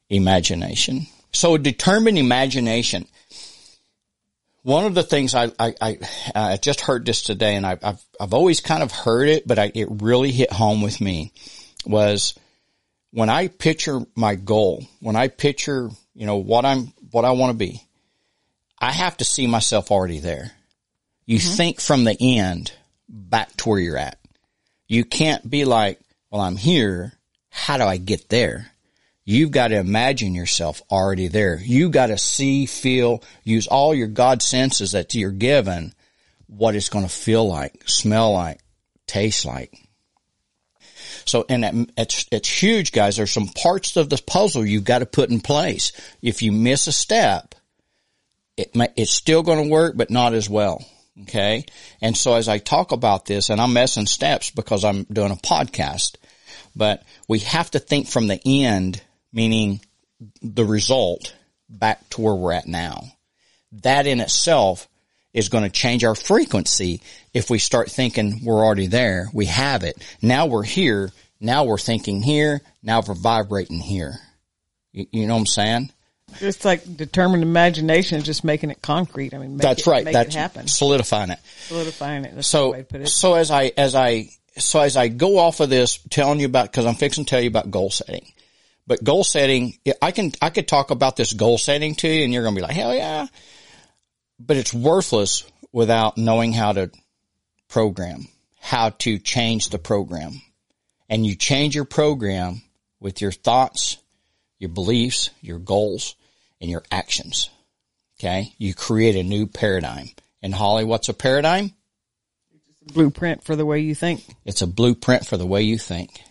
[0.09, 1.07] imagination.
[1.33, 3.07] So determined imagination.
[4.63, 5.97] One of the things I, I, I,
[6.35, 9.57] I just heard this today and I, have I've always kind of heard it, but
[9.57, 11.31] I, it really hit home with me
[11.85, 12.35] was
[13.11, 17.51] when I picture my goal, when I picture, you know, what I'm, what I want
[17.51, 17.81] to be,
[18.79, 20.51] I have to see myself already there.
[21.25, 21.53] You mm-hmm.
[21.55, 22.71] think from the end
[23.07, 24.19] back to where you're at.
[24.87, 27.13] You can't be like, well, I'm here.
[27.49, 28.71] How do I get there?
[29.23, 31.59] You've got to imagine yourself already there.
[31.61, 35.93] You've got to see, feel, use all your God senses that you're given,
[36.47, 38.59] what it's going to feel like, smell like,
[39.05, 39.77] taste like.
[41.25, 43.17] So, and it's, it's huge, guys.
[43.17, 45.91] There's some parts of the puzzle you've got to put in place.
[46.21, 47.53] If you miss a step,
[48.57, 50.83] it may, it's still going to work, but not as well.
[51.21, 51.65] Okay.
[52.01, 55.35] And so as I talk about this, and I'm messing steps because I'm doing a
[55.35, 56.15] podcast,
[56.75, 59.01] but we have to think from the end,
[59.33, 59.81] meaning
[60.41, 61.35] the result
[61.69, 63.03] back to where we're at now.
[63.83, 64.87] That in itself
[65.33, 67.01] is going to change our frequency
[67.33, 69.29] if we start thinking we're already there.
[69.33, 69.95] We have it.
[70.21, 71.11] Now we're here.
[71.39, 72.61] Now we're thinking here.
[72.83, 74.15] Now we're vibrating here.
[74.91, 75.91] You, you know what I'm saying?
[76.39, 79.33] It's like determined imagination is just making it concrete.
[79.33, 80.05] I mean, that's it, right.
[80.05, 80.67] Make that's it happen.
[80.67, 81.39] Solidifying it.
[81.67, 82.35] Solidifying it.
[82.35, 86.39] That's so, so as I, as I, so as I go off of this, telling
[86.39, 88.25] you about, cause I'm fixing to tell you about goal setting,
[88.91, 92.33] but goal setting, I can, I could talk about this goal setting to you and
[92.33, 93.27] you're going to be like, hell yeah.
[94.37, 96.91] But it's worthless without knowing how to
[97.69, 98.27] program,
[98.59, 100.41] how to change the program.
[101.09, 102.63] And you change your program
[102.99, 103.95] with your thoughts,
[104.59, 106.17] your beliefs, your goals
[106.59, 107.49] and your actions.
[108.19, 108.53] Okay.
[108.57, 110.09] You create a new paradigm.
[110.41, 111.71] And Holly, what's a paradigm?
[112.53, 114.25] It's a blueprint for the way you think.
[114.43, 116.21] It's a blueprint for the way you think.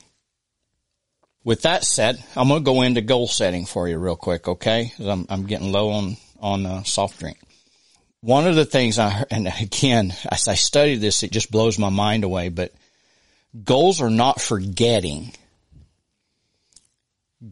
[1.42, 4.46] With that said, I'm going to go into goal setting for you real quick.
[4.46, 4.92] Okay.
[4.98, 7.38] I'm, I'm getting low on, on uh, soft drink.
[8.20, 11.88] One of the things I, and again, as I study this, it just blows my
[11.88, 12.74] mind away, but
[13.64, 15.32] goals are not for getting.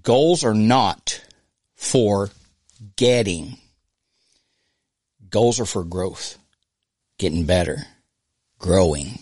[0.03, 1.25] Goals are not
[1.75, 2.29] for
[2.97, 3.57] getting.
[5.31, 6.37] Goals are for growth,
[7.19, 7.87] getting better,
[8.59, 9.19] growing.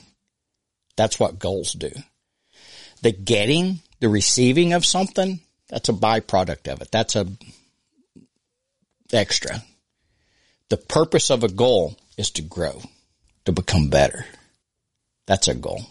[0.96, 1.90] That's what goals do.
[3.02, 6.90] The getting, the receiving of something, that's a byproduct of it.
[6.90, 7.26] That's a
[9.12, 9.62] extra.
[10.68, 12.82] The purpose of a goal is to grow,
[13.44, 14.26] to become better.
[15.26, 15.82] That's a goal.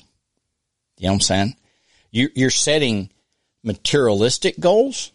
[0.97, 1.55] You know what I'm saying?
[2.11, 3.09] You, you're setting
[3.63, 5.11] materialistic goals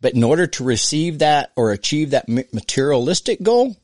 [0.00, 3.76] but in order to receive that or achieve that materialistic goal,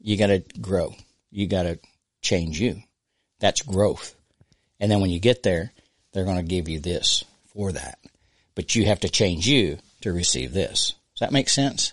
[0.00, 0.94] you got to grow.
[1.30, 1.78] You got to
[2.22, 2.82] change you.
[3.40, 4.14] That's growth.
[4.78, 5.72] And then when you get there,
[6.12, 7.24] they're going to give you this
[7.54, 7.98] for that.
[8.54, 10.94] But you have to change you to receive this.
[11.14, 11.92] Does that make sense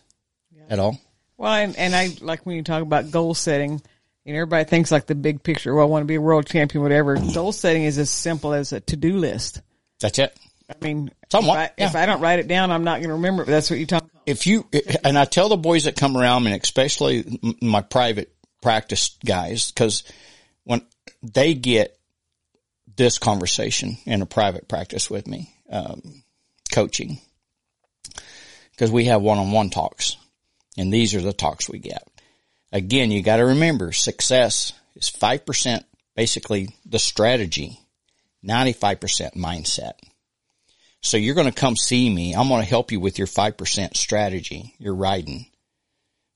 [0.55, 0.63] yeah.
[0.69, 0.99] at all?
[1.37, 3.81] Well, and, and I like when you talk about goal setting,
[4.25, 5.73] you know, everybody thinks like the big picture.
[5.73, 7.15] Well, I want to be a world champion, whatever.
[7.33, 9.61] goal setting is as simple as a to-do list.
[9.99, 10.37] That's it.
[10.69, 11.55] I mean, somewhat.
[11.55, 11.87] If I, yeah.
[11.87, 13.43] if I don't write it down, I'm not going to remember.
[13.43, 14.03] It, That's what you talk.
[14.03, 14.21] About.
[14.25, 14.67] If you
[15.03, 19.71] and I tell the boys that come around, me, and especially my private practice guys,
[19.71, 20.03] because
[20.63, 20.85] when
[21.23, 21.97] they get
[22.95, 26.23] this conversation in a private practice with me, um,
[26.71, 27.19] coaching,
[28.71, 30.17] because we have one-on-one talks,
[30.77, 32.07] and these are the talks we get.
[32.71, 37.79] Again, you got to remember, success is five percent, basically the strategy,
[38.41, 39.93] ninety-five percent mindset.
[41.01, 42.33] So you're going to come see me.
[42.33, 45.47] I'm going to help you with your 5% strategy, your riding,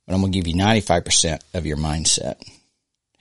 [0.06, 2.41] But I'm going to give you 95% of your mindset.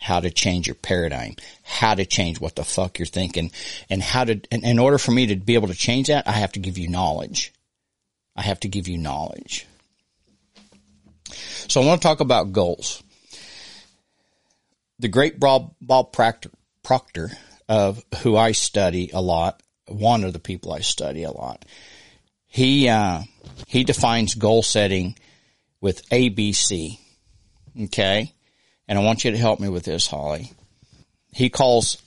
[0.04, 3.50] How to change your paradigm, how to change what the fuck you're thinking,
[3.88, 6.32] and how to, and in order for me to be able to change that, I
[6.32, 7.54] have to give you knowledge.
[8.36, 9.66] I have to give you knowledge.
[11.68, 13.02] So I want to talk about goals.
[14.98, 15.72] The great Bob,
[16.12, 16.50] Proctor,
[16.82, 17.30] Proctor
[17.66, 21.64] of who I study a lot one of the people I study a lot.
[22.46, 23.22] he, uh,
[23.66, 25.16] he defines goal setting
[25.80, 26.98] with ABC.
[27.84, 28.33] Okay.
[28.86, 30.52] And I want you to help me with this, Holly.
[31.32, 32.02] He calls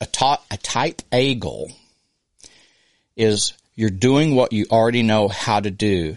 [0.00, 1.70] a, top, a type A goal
[3.16, 6.16] is you're doing what you already know how to do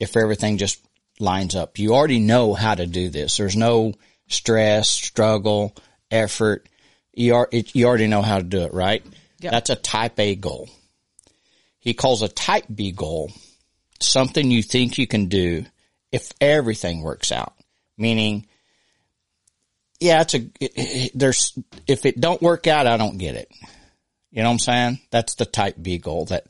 [0.00, 0.80] if everything just
[1.20, 1.78] lines up.
[1.78, 3.36] You already know how to do this.
[3.36, 3.94] There's no
[4.28, 5.74] stress, struggle,
[6.10, 6.68] effort.
[7.12, 9.04] You, are, it, you already know how to do it, right?
[9.40, 9.52] Yep.
[9.52, 10.68] That's a type A goal.
[11.78, 13.30] He calls a type B goal
[14.00, 15.64] something you think you can do
[16.10, 17.54] if everything works out.
[17.96, 18.46] Meaning,
[20.00, 23.50] yeah, it's a, there's, if it don't work out, I don't get it.
[24.30, 25.00] You know what I'm saying?
[25.10, 26.46] That's the type B goal that,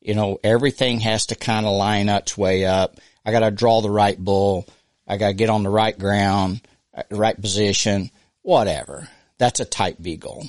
[0.00, 2.96] you know, everything has to kind of line up its way up.
[3.24, 4.66] I got to draw the right bull.
[5.06, 6.62] I got to get on the right ground,
[6.94, 8.10] uh, right position,
[8.42, 9.08] whatever.
[9.38, 10.44] That's a type B goal.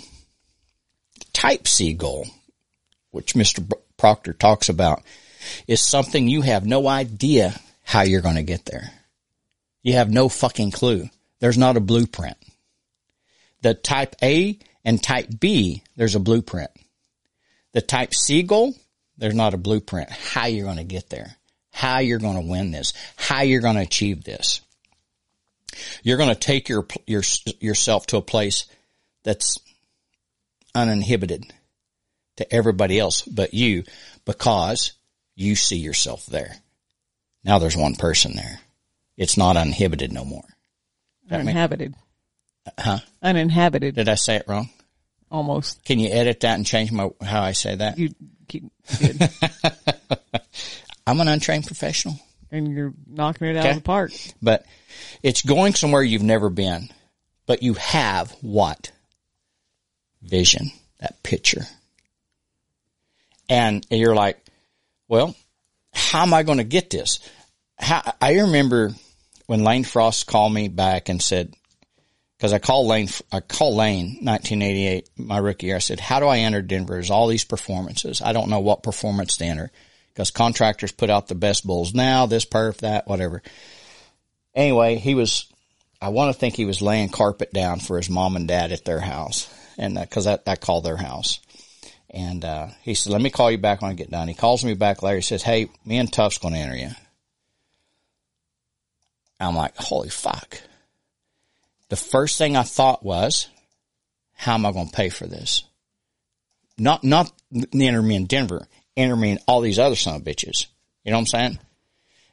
[1.34, 2.26] Type C goal,
[3.12, 3.70] which Mr.
[3.98, 5.04] Proctor talks about,
[5.68, 8.92] is something you have no idea how you're going to get there.
[9.88, 11.10] You have no fucking clue.
[11.40, 12.36] There's not a blueprint.
[13.62, 16.72] The type A and type B, there's a blueprint.
[17.72, 18.76] The type C goal,
[19.18, 20.10] there's not a blueprint.
[20.10, 21.38] How you're going to get there.
[21.72, 22.92] How you're going to win this.
[23.16, 24.60] How you're going to achieve this.
[26.04, 27.24] You're going to take your, your,
[27.62, 28.66] yourself to a place
[29.24, 29.58] that's
[30.76, 31.46] uninhibited
[32.36, 33.86] to everybody else but you
[34.26, 34.92] because
[35.34, 36.58] you see yourself there.
[37.46, 38.60] Now there's one person there.
[39.18, 40.44] It's not uninhibited no more.
[41.30, 41.96] That Uninhabited.
[42.78, 43.00] Huh?
[43.22, 43.96] Uninhabited.
[43.96, 44.70] Did I say it wrong?
[45.32, 45.84] Almost.
[45.84, 47.98] Can you edit that and change my how I say that?
[47.98, 48.10] You
[48.48, 48.64] keep.
[51.08, 52.20] I'm an untrained professional,
[52.52, 53.70] and you're knocking it out Okay.
[53.72, 54.12] of the park.
[54.42, 54.66] but
[55.24, 56.90] it's going somewhere you've never been.
[57.46, 58.92] But you have what?
[60.22, 61.66] Vision, that picture.
[63.50, 64.38] And you're like,
[65.08, 65.34] well,
[65.94, 67.20] how am I going to get this?
[67.80, 68.94] How, I remember
[69.48, 71.54] when Lane Frost called me back and said,
[72.38, 75.78] because I called Lane, I called Lane 1988, my rookie year.
[75.78, 76.94] I said, how do I enter Denver?
[76.94, 78.22] There's all these performances.
[78.22, 79.72] I don't know what performance to enter
[80.14, 83.42] because contractors put out the best bulls now, this perf, that, whatever.
[84.54, 85.52] Anyway, he was,
[86.00, 88.86] I want to think he was laying carpet down for his mom and dad at
[88.86, 89.52] their house.
[89.78, 91.40] And, uh, cause that, I call their house.
[92.10, 94.28] And, uh, he said, let me call you back when I get done.
[94.28, 95.18] He calls me back later.
[95.18, 96.90] He says, Hey, me and Tuff's going to enter you.
[99.40, 100.62] I'm like, holy fuck.
[101.90, 103.48] The first thing I thought was,
[104.34, 105.64] how am I going to pay for this?
[106.78, 110.24] Not, not the enter me in Denver, enter me in all these other son of
[110.24, 110.68] bitches.
[111.04, 111.60] You know what I'm saying?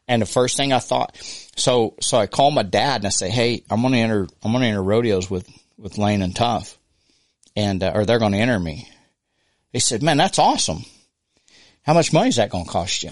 [0.07, 1.17] And the first thing I thought,
[1.57, 4.53] so, so I call my dad and I say, Hey, I'm going to enter, I'm
[4.53, 6.79] going to enter rodeos with, with Lane and Tuff
[7.57, 8.89] and, uh, or they're going to enter me.
[9.73, 10.85] He said, man, that's awesome.
[11.83, 13.11] How much money is that going to cost you?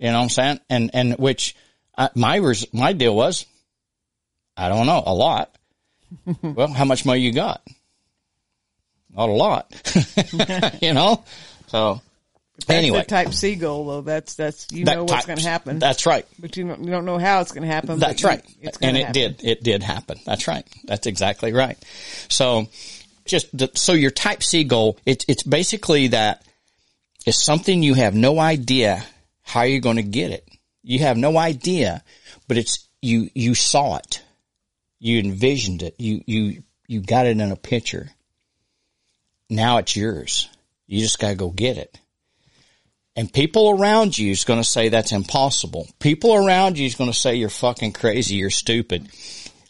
[0.00, 0.60] You know what I'm saying?
[0.68, 1.54] And, and which
[1.96, 3.46] uh, my, res- my deal was,
[4.56, 5.54] I don't know, a lot.
[6.42, 7.62] well, how much money you got?
[9.14, 9.72] Not a lot,
[10.82, 11.22] you know?
[11.66, 12.00] So
[12.66, 14.00] That's anyway, type C goal though.
[14.02, 16.26] That's that's you that know what's going to happen, That's right.
[16.38, 17.98] but you don't, you don't know how it's going to happen.
[17.98, 18.44] That's you- right.
[18.60, 19.12] It's And it happen.
[19.12, 19.44] did.
[19.44, 20.18] It did happen.
[20.24, 20.64] That's right.
[20.84, 21.76] That's exactly right.
[22.28, 22.68] So
[23.26, 26.44] just, the, so your type C goal, it's, it's basically that
[27.26, 29.04] it's something you have no idea
[29.50, 30.48] how you're going to get it.
[30.82, 32.02] You have no idea,
[32.46, 34.22] but it's, you, you saw it.
[35.00, 35.96] You envisioned it.
[35.98, 38.08] You, you, you got it in a picture.
[39.48, 40.48] Now it's yours.
[40.86, 41.98] You just got to go get it.
[43.16, 45.88] And people around you is going to say that's impossible.
[45.98, 49.08] People around you is going to say you're fucking crazy, you're stupid.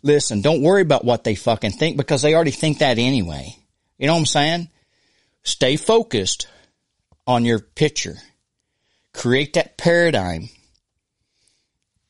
[0.03, 3.57] Listen, don't worry about what they fucking think because they already think that anyway.
[3.99, 4.69] You know what I'm saying?
[5.43, 6.49] Stay focused
[7.27, 8.17] on your picture.
[9.13, 10.49] Create that paradigm.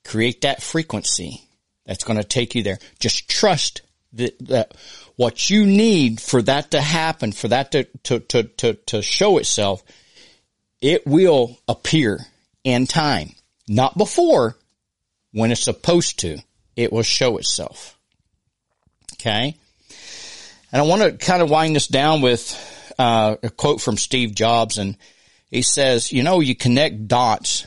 [0.04, 1.42] Create that frequency
[1.86, 2.78] that's going to take you there.
[2.98, 3.82] Just trust
[4.14, 4.74] that, that
[5.16, 9.38] what you need for that to happen, for that to, to, to, to, to show
[9.38, 9.82] itself,
[10.80, 12.18] it will appear
[12.64, 13.30] in time.
[13.68, 14.56] Not before,
[15.32, 16.38] when it's supposed to.
[16.76, 17.98] It will show itself.
[19.14, 19.56] Okay?
[20.72, 24.34] And I want to kind of wind this down with uh, a quote from Steve
[24.34, 24.96] Jobs, and
[25.50, 27.66] he says, "You know, you connect dots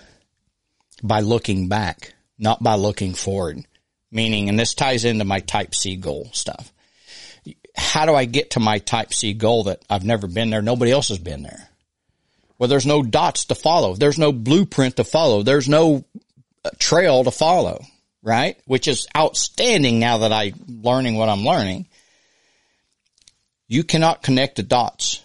[1.02, 3.64] by looking back, not by looking forward."
[4.12, 6.72] Meaning, and this ties into my Type C goal stuff.
[7.76, 10.62] How do I get to my Type C goal that I've never been there?
[10.62, 11.68] Nobody else has been there.
[12.60, 13.96] Well, there's no dots to follow.
[13.96, 15.42] There's no blueprint to follow.
[15.42, 16.06] There's no
[16.64, 17.84] uh, trail to follow,
[18.22, 18.58] right?
[18.66, 21.88] Which is outstanding now that I'm learning what I'm learning.
[23.68, 25.23] You cannot connect the dots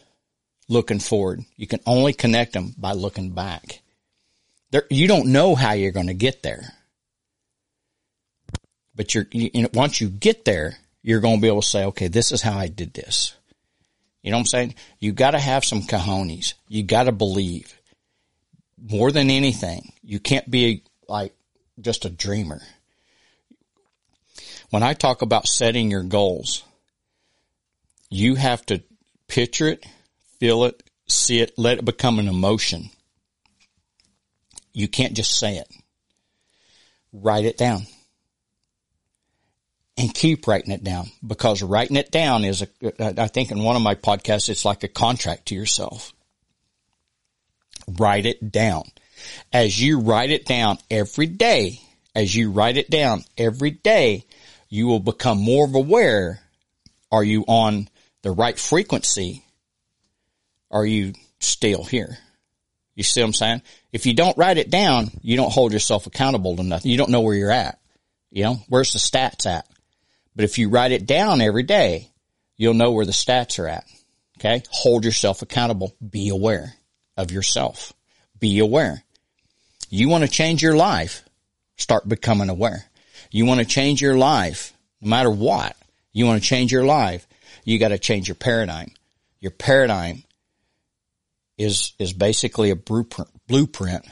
[0.68, 1.44] looking forward.
[1.56, 3.80] You can only connect them by looking back.
[4.70, 6.74] There, you don't know how you're going to get there.
[8.94, 11.68] But you're, you, you know, once you get there, you're going to be able to
[11.68, 13.34] say, okay, this is how I did this.
[14.22, 14.74] You know what I'm saying?
[14.98, 16.54] You got to have some cojones.
[16.68, 17.78] You got to believe
[18.76, 19.92] more than anything.
[20.02, 21.32] You can't be like
[21.80, 22.60] just a dreamer.
[24.70, 26.62] When I talk about setting your goals,
[28.10, 28.82] you have to
[29.28, 29.86] picture it,
[30.39, 32.91] feel it, see it, let it become an emotion.
[34.72, 35.68] You can't just say it.
[37.12, 37.86] Write it down.
[39.97, 43.74] And keep writing it down because writing it down is a, I think in one
[43.74, 46.12] of my podcasts, it's like a contract to yourself.
[47.99, 48.84] Write it down.
[49.53, 51.80] As you write it down every day,
[52.14, 54.24] as you write it down every day,
[54.68, 56.41] you will become more aware.
[57.11, 57.89] Are you on
[58.22, 59.43] the right frequency?
[60.70, 62.18] Are you still here?
[62.94, 63.62] You see what I'm saying?
[63.92, 66.90] If you don't write it down, you don't hold yourself accountable to nothing.
[66.90, 67.78] You don't know where you're at.
[68.30, 69.66] You know, where's the stats at?
[70.34, 72.10] But if you write it down every day,
[72.56, 73.84] you'll know where the stats are at.
[74.38, 74.62] Okay.
[74.70, 75.94] Hold yourself accountable.
[76.06, 76.74] Be aware
[77.16, 77.92] of yourself.
[78.38, 79.02] Be aware.
[79.90, 81.24] You want to change your life.
[81.76, 82.84] Start becoming aware.
[83.30, 85.76] You want to change your life, no matter what.
[86.12, 87.26] You want to change your life.
[87.64, 88.92] You got to change your paradigm.
[89.40, 90.24] Your paradigm
[91.59, 94.06] is, is basically a blueprint, blueprint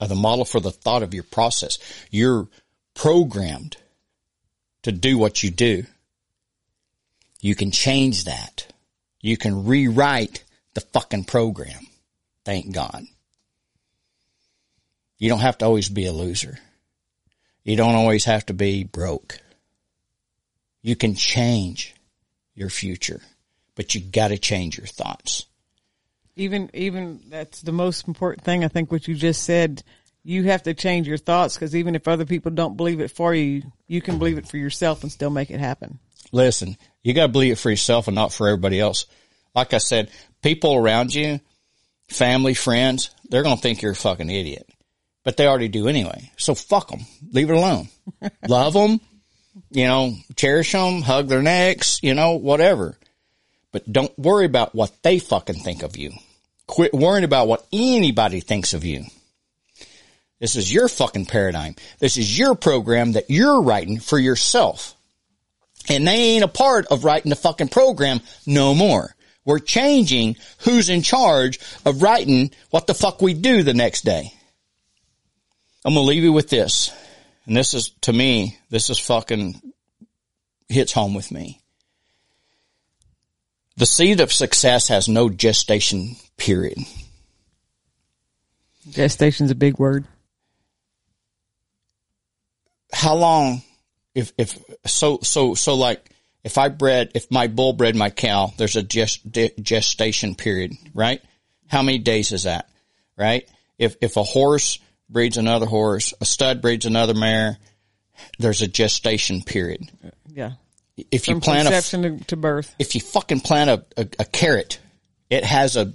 [0.00, 1.78] of the model for the thought of your process.
[2.10, 2.48] You're
[2.94, 3.76] programmed
[4.82, 5.84] to do what you do.
[7.40, 8.66] You can change that.
[9.20, 10.44] You can rewrite
[10.74, 11.86] the fucking program.
[12.44, 13.04] Thank God.
[15.18, 16.58] You don't have to always be a loser.
[17.62, 19.38] You don't always have to be broke.
[20.82, 21.94] You can change
[22.54, 23.22] your future,
[23.74, 25.46] but you gotta change your thoughts.
[26.36, 28.64] Even, even that's the most important thing.
[28.64, 29.82] I think what you just said,
[30.22, 33.34] you have to change your thoughts because even if other people don't believe it for
[33.34, 35.98] you, you can believe it for yourself and still make it happen.
[36.32, 39.06] Listen, you gotta believe it for yourself and not for everybody else.
[39.54, 40.10] Like I said,
[40.42, 41.38] people around you,
[42.08, 44.68] family, friends, they're gonna think you're a fucking idiot
[45.24, 46.30] but they already do anyway.
[46.36, 47.00] So fuck them.
[47.32, 47.88] Leave it alone.
[48.48, 49.00] Love them,
[49.70, 52.96] you know, cherish them, hug their necks, you know, whatever.
[53.72, 56.12] But don't worry about what they fucking think of you.
[56.66, 59.04] Quit worrying about what anybody thinks of you.
[60.40, 61.74] This is your fucking paradigm.
[61.98, 64.94] This is your program that you're writing for yourself.
[65.88, 69.14] And they ain't a part of writing the fucking program no more.
[69.44, 74.32] We're changing who's in charge of writing what the fuck we do the next day.
[75.84, 76.90] I'm going to leave you with this.
[77.46, 79.60] And this is, to me, this is fucking
[80.68, 81.60] hits home with me.
[83.76, 86.78] The seed of success has no gestation period.
[88.88, 90.04] Gestation's a big word.
[92.92, 93.62] How long,
[94.14, 94.56] if, if,
[94.86, 96.08] so, so, so like,
[96.44, 99.20] if I bred, if my bull bred my cow, there's a gest,
[99.60, 101.20] gestation period, right?
[101.66, 102.68] How many days is that?
[103.16, 103.48] Right?
[103.78, 107.58] If, if a horse breeds another horse, a stud breeds another mare.
[108.38, 109.90] There's a gestation period.
[110.28, 110.52] Yeah.
[110.96, 112.74] If you From plant a, conception to, to birth.
[112.78, 114.78] if you fucking plant a, a, a carrot,
[115.28, 115.92] it has a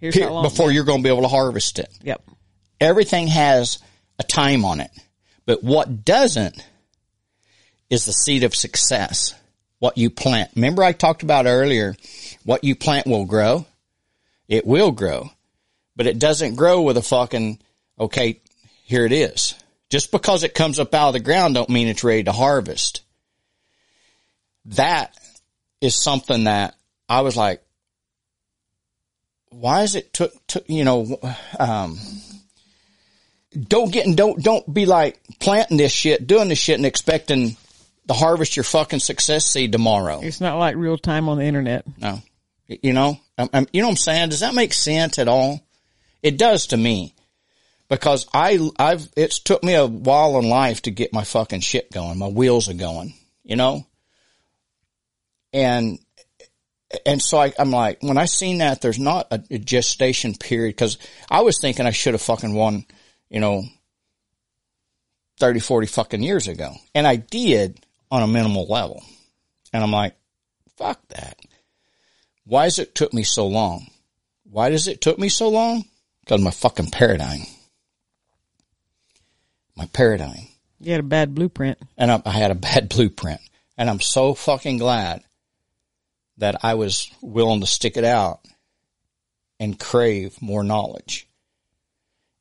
[0.00, 0.42] Here's pe- how long.
[0.42, 1.88] before you're going to be able to harvest it.
[2.02, 2.22] Yep.
[2.80, 3.78] Everything has
[4.18, 4.90] a time on it,
[5.46, 6.60] but what doesn't
[7.88, 9.34] is the seed of success.
[9.78, 10.50] What you plant.
[10.56, 11.94] Remember I talked about earlier,
[12.44, 13.66] what you plant will grow.
[14.48, 15.30] It will grow,
[15.94, 17.58] but it doesn't grow with a fucking,
[18.00, 18.40] okay,
[18.84, 19.54] here it is.
[19.90, 23.02] Just because it comes up out of the ground don't mean it's ready to harvest.
[24.70, 25.14] That
[25.80, 26.74] is something that
[27.08, 27.62] I was like,
[29.50, 31.18] why is it took, took you know,
[31.58, 31.98] um,
[33.58, 37.56] don't get and don't, don't be like planting this shit, doing this shit and expecting
[38.08, 40.20] to harvest your fucking success seed tomorrow.
[40.22, 41.84] It's not like real time on the internet.
[41.98, 42.20] No,
[42.68, 44.28] you know, I'm, I'm- you know what I'm saying?
[44.30, 45.60] Does that make sense at all?
[46.22, 47.14] It does to me
[47.88, 51.92] because I, I've, it's took me a while in life to get my fucking shit
[51.92, 52.18] going.
[52.18, 53.14] My wheels are going,
[53.44, 53.86] you know?
[55.56, 55.98] And,
[57.06, 60.76] and so I, I'm like, when I seen that, there's not a, a gestation period
[60.76, 60.98] because
[61.30, 62.84] I was thinking I should have fucking won,
[63.30, 63.62] you know,
[65.40, 66.74] 30, 40 fucking years ago.
[66.94, 67.80] And I did
[68.10, 69.02] on a minimal level.
[69.72, 70.14] And I'm like,
[70.76, 71.38] fuck that.
[72.44, 73.86] Why does it took me so long?
[74.44, 75.86] Why does it took me so long?
[76.20, 77.40] Because my fucking paradigm.
[79.74, 80.48] My paradigm.
[80.80, 81.78] You had a bad blueprint.
[81.96, 83.40] And I, I had a bad blueprint.
[83.78, 85.22] And I'm so fucking glad
[86.38, 88.40] that I was willing to stick it out
[89.58, 91.26] and crave more knowledge.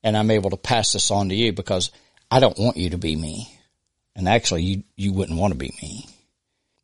[0.03, 1.91] And I'm able to pass this on to you because
[2.29, 3.51] I don't want you to be me.
[4.15, 6.07] And actually you, you wouldn't want to be me.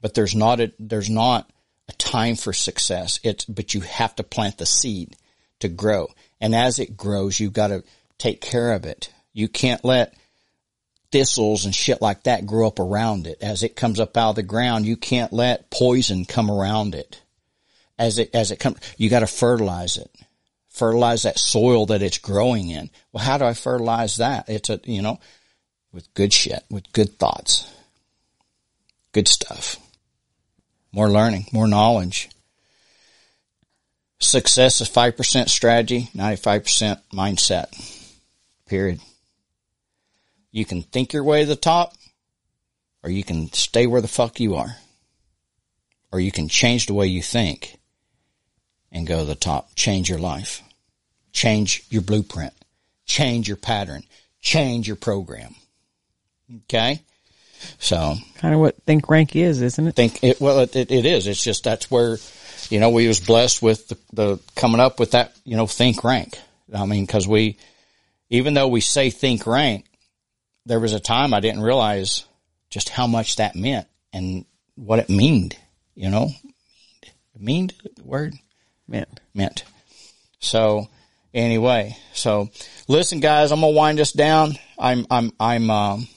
[0.02, 1.50] But there's not a, there's not
[1.88, 3.20] a time for success.
[3.24, 5.16] It's, but you have to plant the seed
[5.60, 6.08] to grow.
[6.40, 7.84] And as it grows, you've got to
[8.18, 9.12] take care of it.
[9.34, 10.16] You can't let
[11.12, 13.38] thistles and shit like that grow up around it.
[13.42, 17.22] As it comes up out of the ground, you can't let poison come around it.
[18.00, 20.10] As it, as it comes, you got to fertilize it.
[20.70, 22.90] Fertilize that soil that it's growing in.
[23.12, 24.48] Well, how do I fertilize that?
[24.48, 25.20] It's a, you know,
[25.92, 27.70] with good shit, with good thoughts,
[29.12, 29.78] good stuff,
[30.94, 32.30] more learning, more knowledge.
[34.20, 38.08] Success is 5% strategy, 95% mindset.
[38.68, 39.02] Period.
[40.52, 41.94] You can think your way to the top
[43.04, 44.76] or you can stay where the fuck you are.
[46.12, 47.80] Or you can change the way you think
[48.92, 49.76] and go to the top.
[49.76, 50.62] Change your life.
[51.32, 52.54] Change your blueprint.
[53.06, 54.04] Change your pattern.
[54.42, 55.56] Change your program.
[56.66, 57.02] Okay.
[57.80, 59.96] So kind of what think rank is, isn't it?
[59.96, 61.28] Think it, well, it, it is.
[61.28, 62.18] It's just, that's where,
[62.70, 66.04] you know, we was blessed with the, the coming up with that, you know, think
[66.04, 66.38] rank.
[66.74, 67.58] I mean, cause we,
[68.30, 69.86] even though we say think rank,
[70.66, 72.26] there was a time I didn't realize
[72.70, 74.46] just how much that meant and
[74.76, 75.58] what it meant,
[75.96, 76.30] you know,
[77.36, 78.36] the word
[78.88, 79.64] meant, meant.
[80.40, 80.88] So
[81.34, 82.50] anyway, so
[82.88, 84.58] listen guys, I'm going to wind this down.
[84.78, 86.08] I'm, I'm, I'm, um,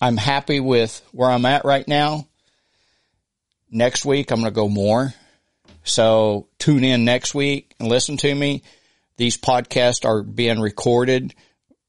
[0.00, 2.26] I'm happy with where I'm at right now.
[3.70, 5.14] Next week, I'm going to go more.
[5.84, 8.62] So tune in next week and listen to me.
[9.16, 11.34] These podcasts are being recorded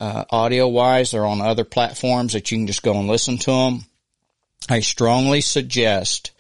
[0.04, 1.12] uh, audio wise.
[1.12, 3.86] They're on other platforms that you can just go and listen to them.
[4.70, 6.32] I strongly suggest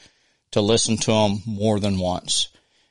[0.51, 2.49] to listen to them more than once.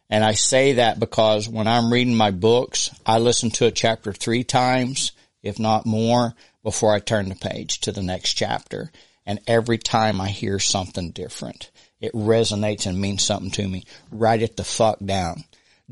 [0.09, 4.15] And I say that because when I'm reading my books, I listen to a chapter
[4.15, 5.13] three times,
[5.43, 8.91] if not more, before I turn the page to the next chapter.
[9.27, 11.71] And every time I hear something different,
[12.01, 13.85] it resonates and means something to me.
[14.11, 15.45] Write it the fuck down.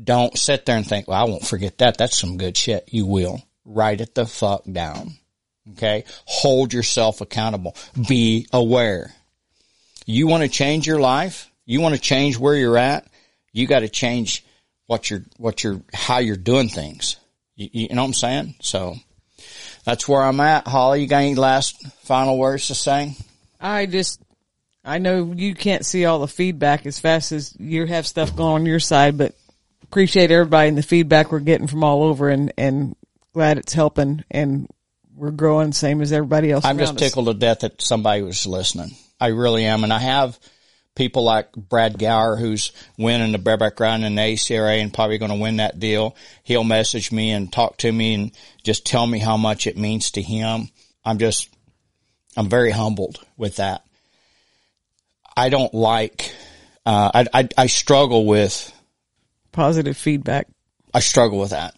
[0.03, 1.99] Don't sit there and think, well, I won't forget that.
[1.99, 2.89] That's some good shit.
[2.91, 5.13] You will write it the fuck down.
[5.71, 6.03] Okay.
[6.25, 7.75] Hold yourself accountable.
[8.07, 9.13] Be aware.
[10.05, 11.49] You want to change your life?
[11.65, 13.07] You want to change where you're at?
[13.53, 14.43] You got to change
[14.87, 17.17] what you're, what you're, how you're doing things.
[17.55, 18.55] You, you, know what I'm saying?
[18.61, 18.95] So
[19.85, 20.67] that's where I'm at.
[20.67, 23.15] Holly, you got any last final words to say?
[23.59, 24.21] I just,
[24.83, 28.61] I know you can't see all the feedback as fast as you have stuff going
[28.61, 29.35] on your side, but
[29.83, 32.95] appreciate everybody and the feedback we're getting from all over and, and
[33.33, 34.67] glad it's helping and
[35.15, 36.65] we're growing same as everybody else.
[36.65, 37.35] I'm just tickled us.
[37.35, 38.95] to death that somebody was listening.
[39.19, 39.83] I really am.
[39.83, 40.39] And I have
[40.95, 45.31] people like Brad Gower, who's winning the bareback round in the ACRA and probably going
[45.31, 46.15] to win that deal.
[46.43, 48.31] He'll message me and talk to me and
[48.63, 50.69] just tell me how much it means to him.
[51.05, 51.49] I'm just,
[52.35, 53.83] I'm very humbled with that.
[55.35, 56.33] I don't like,
[56.85, 58.73] uh, I, I, I struggle with
[59.51, 60.47] positive feedback.
[60.93, 61.75] I struggle with that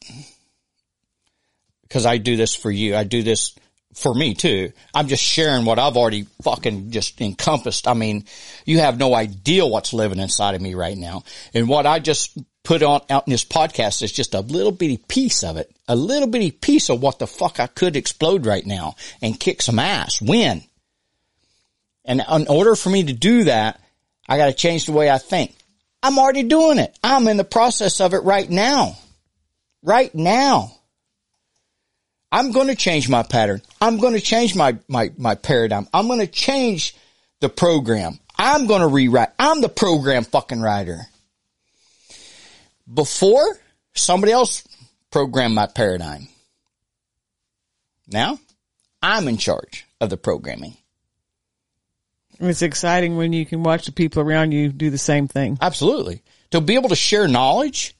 [1.93, 2.95] because I do this for you.
[2.95, 3.53] I do this
[3.93, 4.71] for me too.
[4.95, 7.87] I'm just sharing what I've already fucking just encompassed.
[7.87, 8.25] I mean,
[8.65, 11.21] you have no idea what's living inside of me right now.
[11.53, 14.97] And what I just put on out in this podcast is just a little bitty
[15.07, 18.65] piece of it, a little bitty piece of what the fuck I could explode right
[18.65, 20.63] now and kick some ass, win.
[22.05, 23.79] And in order for me to do that,
[24.27, 25.53] I got to change the way I think.
[26.01, 26.97] I'm already doing it.
[27.03, 28.97] I'm in the process of it right now.
[29.83, 30.71] Right now.
[32.33, 33.61] I'm going to change my pattern.
[33.79, 35.87] I'm going to change my, my, my paradigm.
[35.93, 36.95] I'm going to change
[37.41, 38.19] the program.
[38.39, 39.29] I'm going to rewrite.
[39.37, 41.01] I'm the program fucking writer.
[42.91, 43.45] Before,
[43.93, 44.67] somebody else
[45.11, 46.27] programmed my paradigm.
[48.07, 48.39] Now,
[49.03, 50.75] I'm in charge of the programming.
[52.39, 55.59] It's exciting when you can watch the people around you do the same thing.
[55.61, 56.23] Absolutely.
[56.49, 57.95] To be able to share knowledge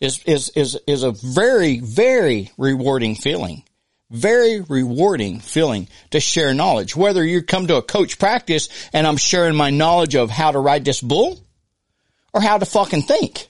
[0.00, 3.62] is, is, is, is a very, very rewarding feeling.
[4.10, 6.94] Very rewarding feeling to share knowledge.
[6.94, 10.58] Whether you come to a coach practice and I'm sharing my knowledge of how to
[10.58, 11.40] ride this bull
[12.32, 13.48] or how to fucking think.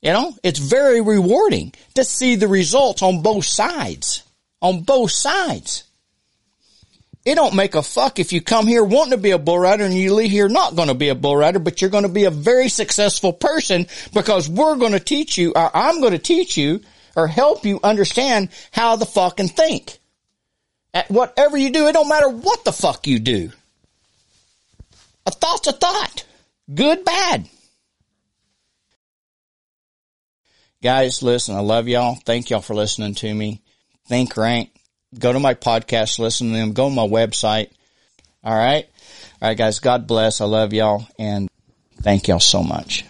[0.00, 4.22] You know, it's very rewarding to see the results on both sides.
[4.60, 5.84] On both sides.
[7.24, 9.84] It don't make a fuck if you come here wanting to be a bull rider
[9.84, 12.10] and you leave here not going to be a bull rider, but you're going to
[12.10, 16.18] be a very successful person because we're going to teach you, or I'm going to
[16.18, 16.82] teach you
[17.16, 19.98] or help you understand how to fucking think.
[20.92, 23.50] At whatever you do, it don't matter what the fuck you do.
[25.26, 26.24] A thought's a thought.
[26.72, 27.48] Good, bad.
[30.82, 32.16] Guys, listen, I love y'all.
[32.24, 33.62] Thank y'all for listening to me.
[34.06, 34.70] Think rank.
[35.18, 36.72] Go to my podcast, listen to them.
[36.72, 37.70] Go to my website.
[38.42, 38.86] All right.
[39.40, 39.78] All right, guys.
[39.78, 40.40] God bless.
[40.40, 41.48] I love y'all and
[42.02, 43.04] thank y'all so much.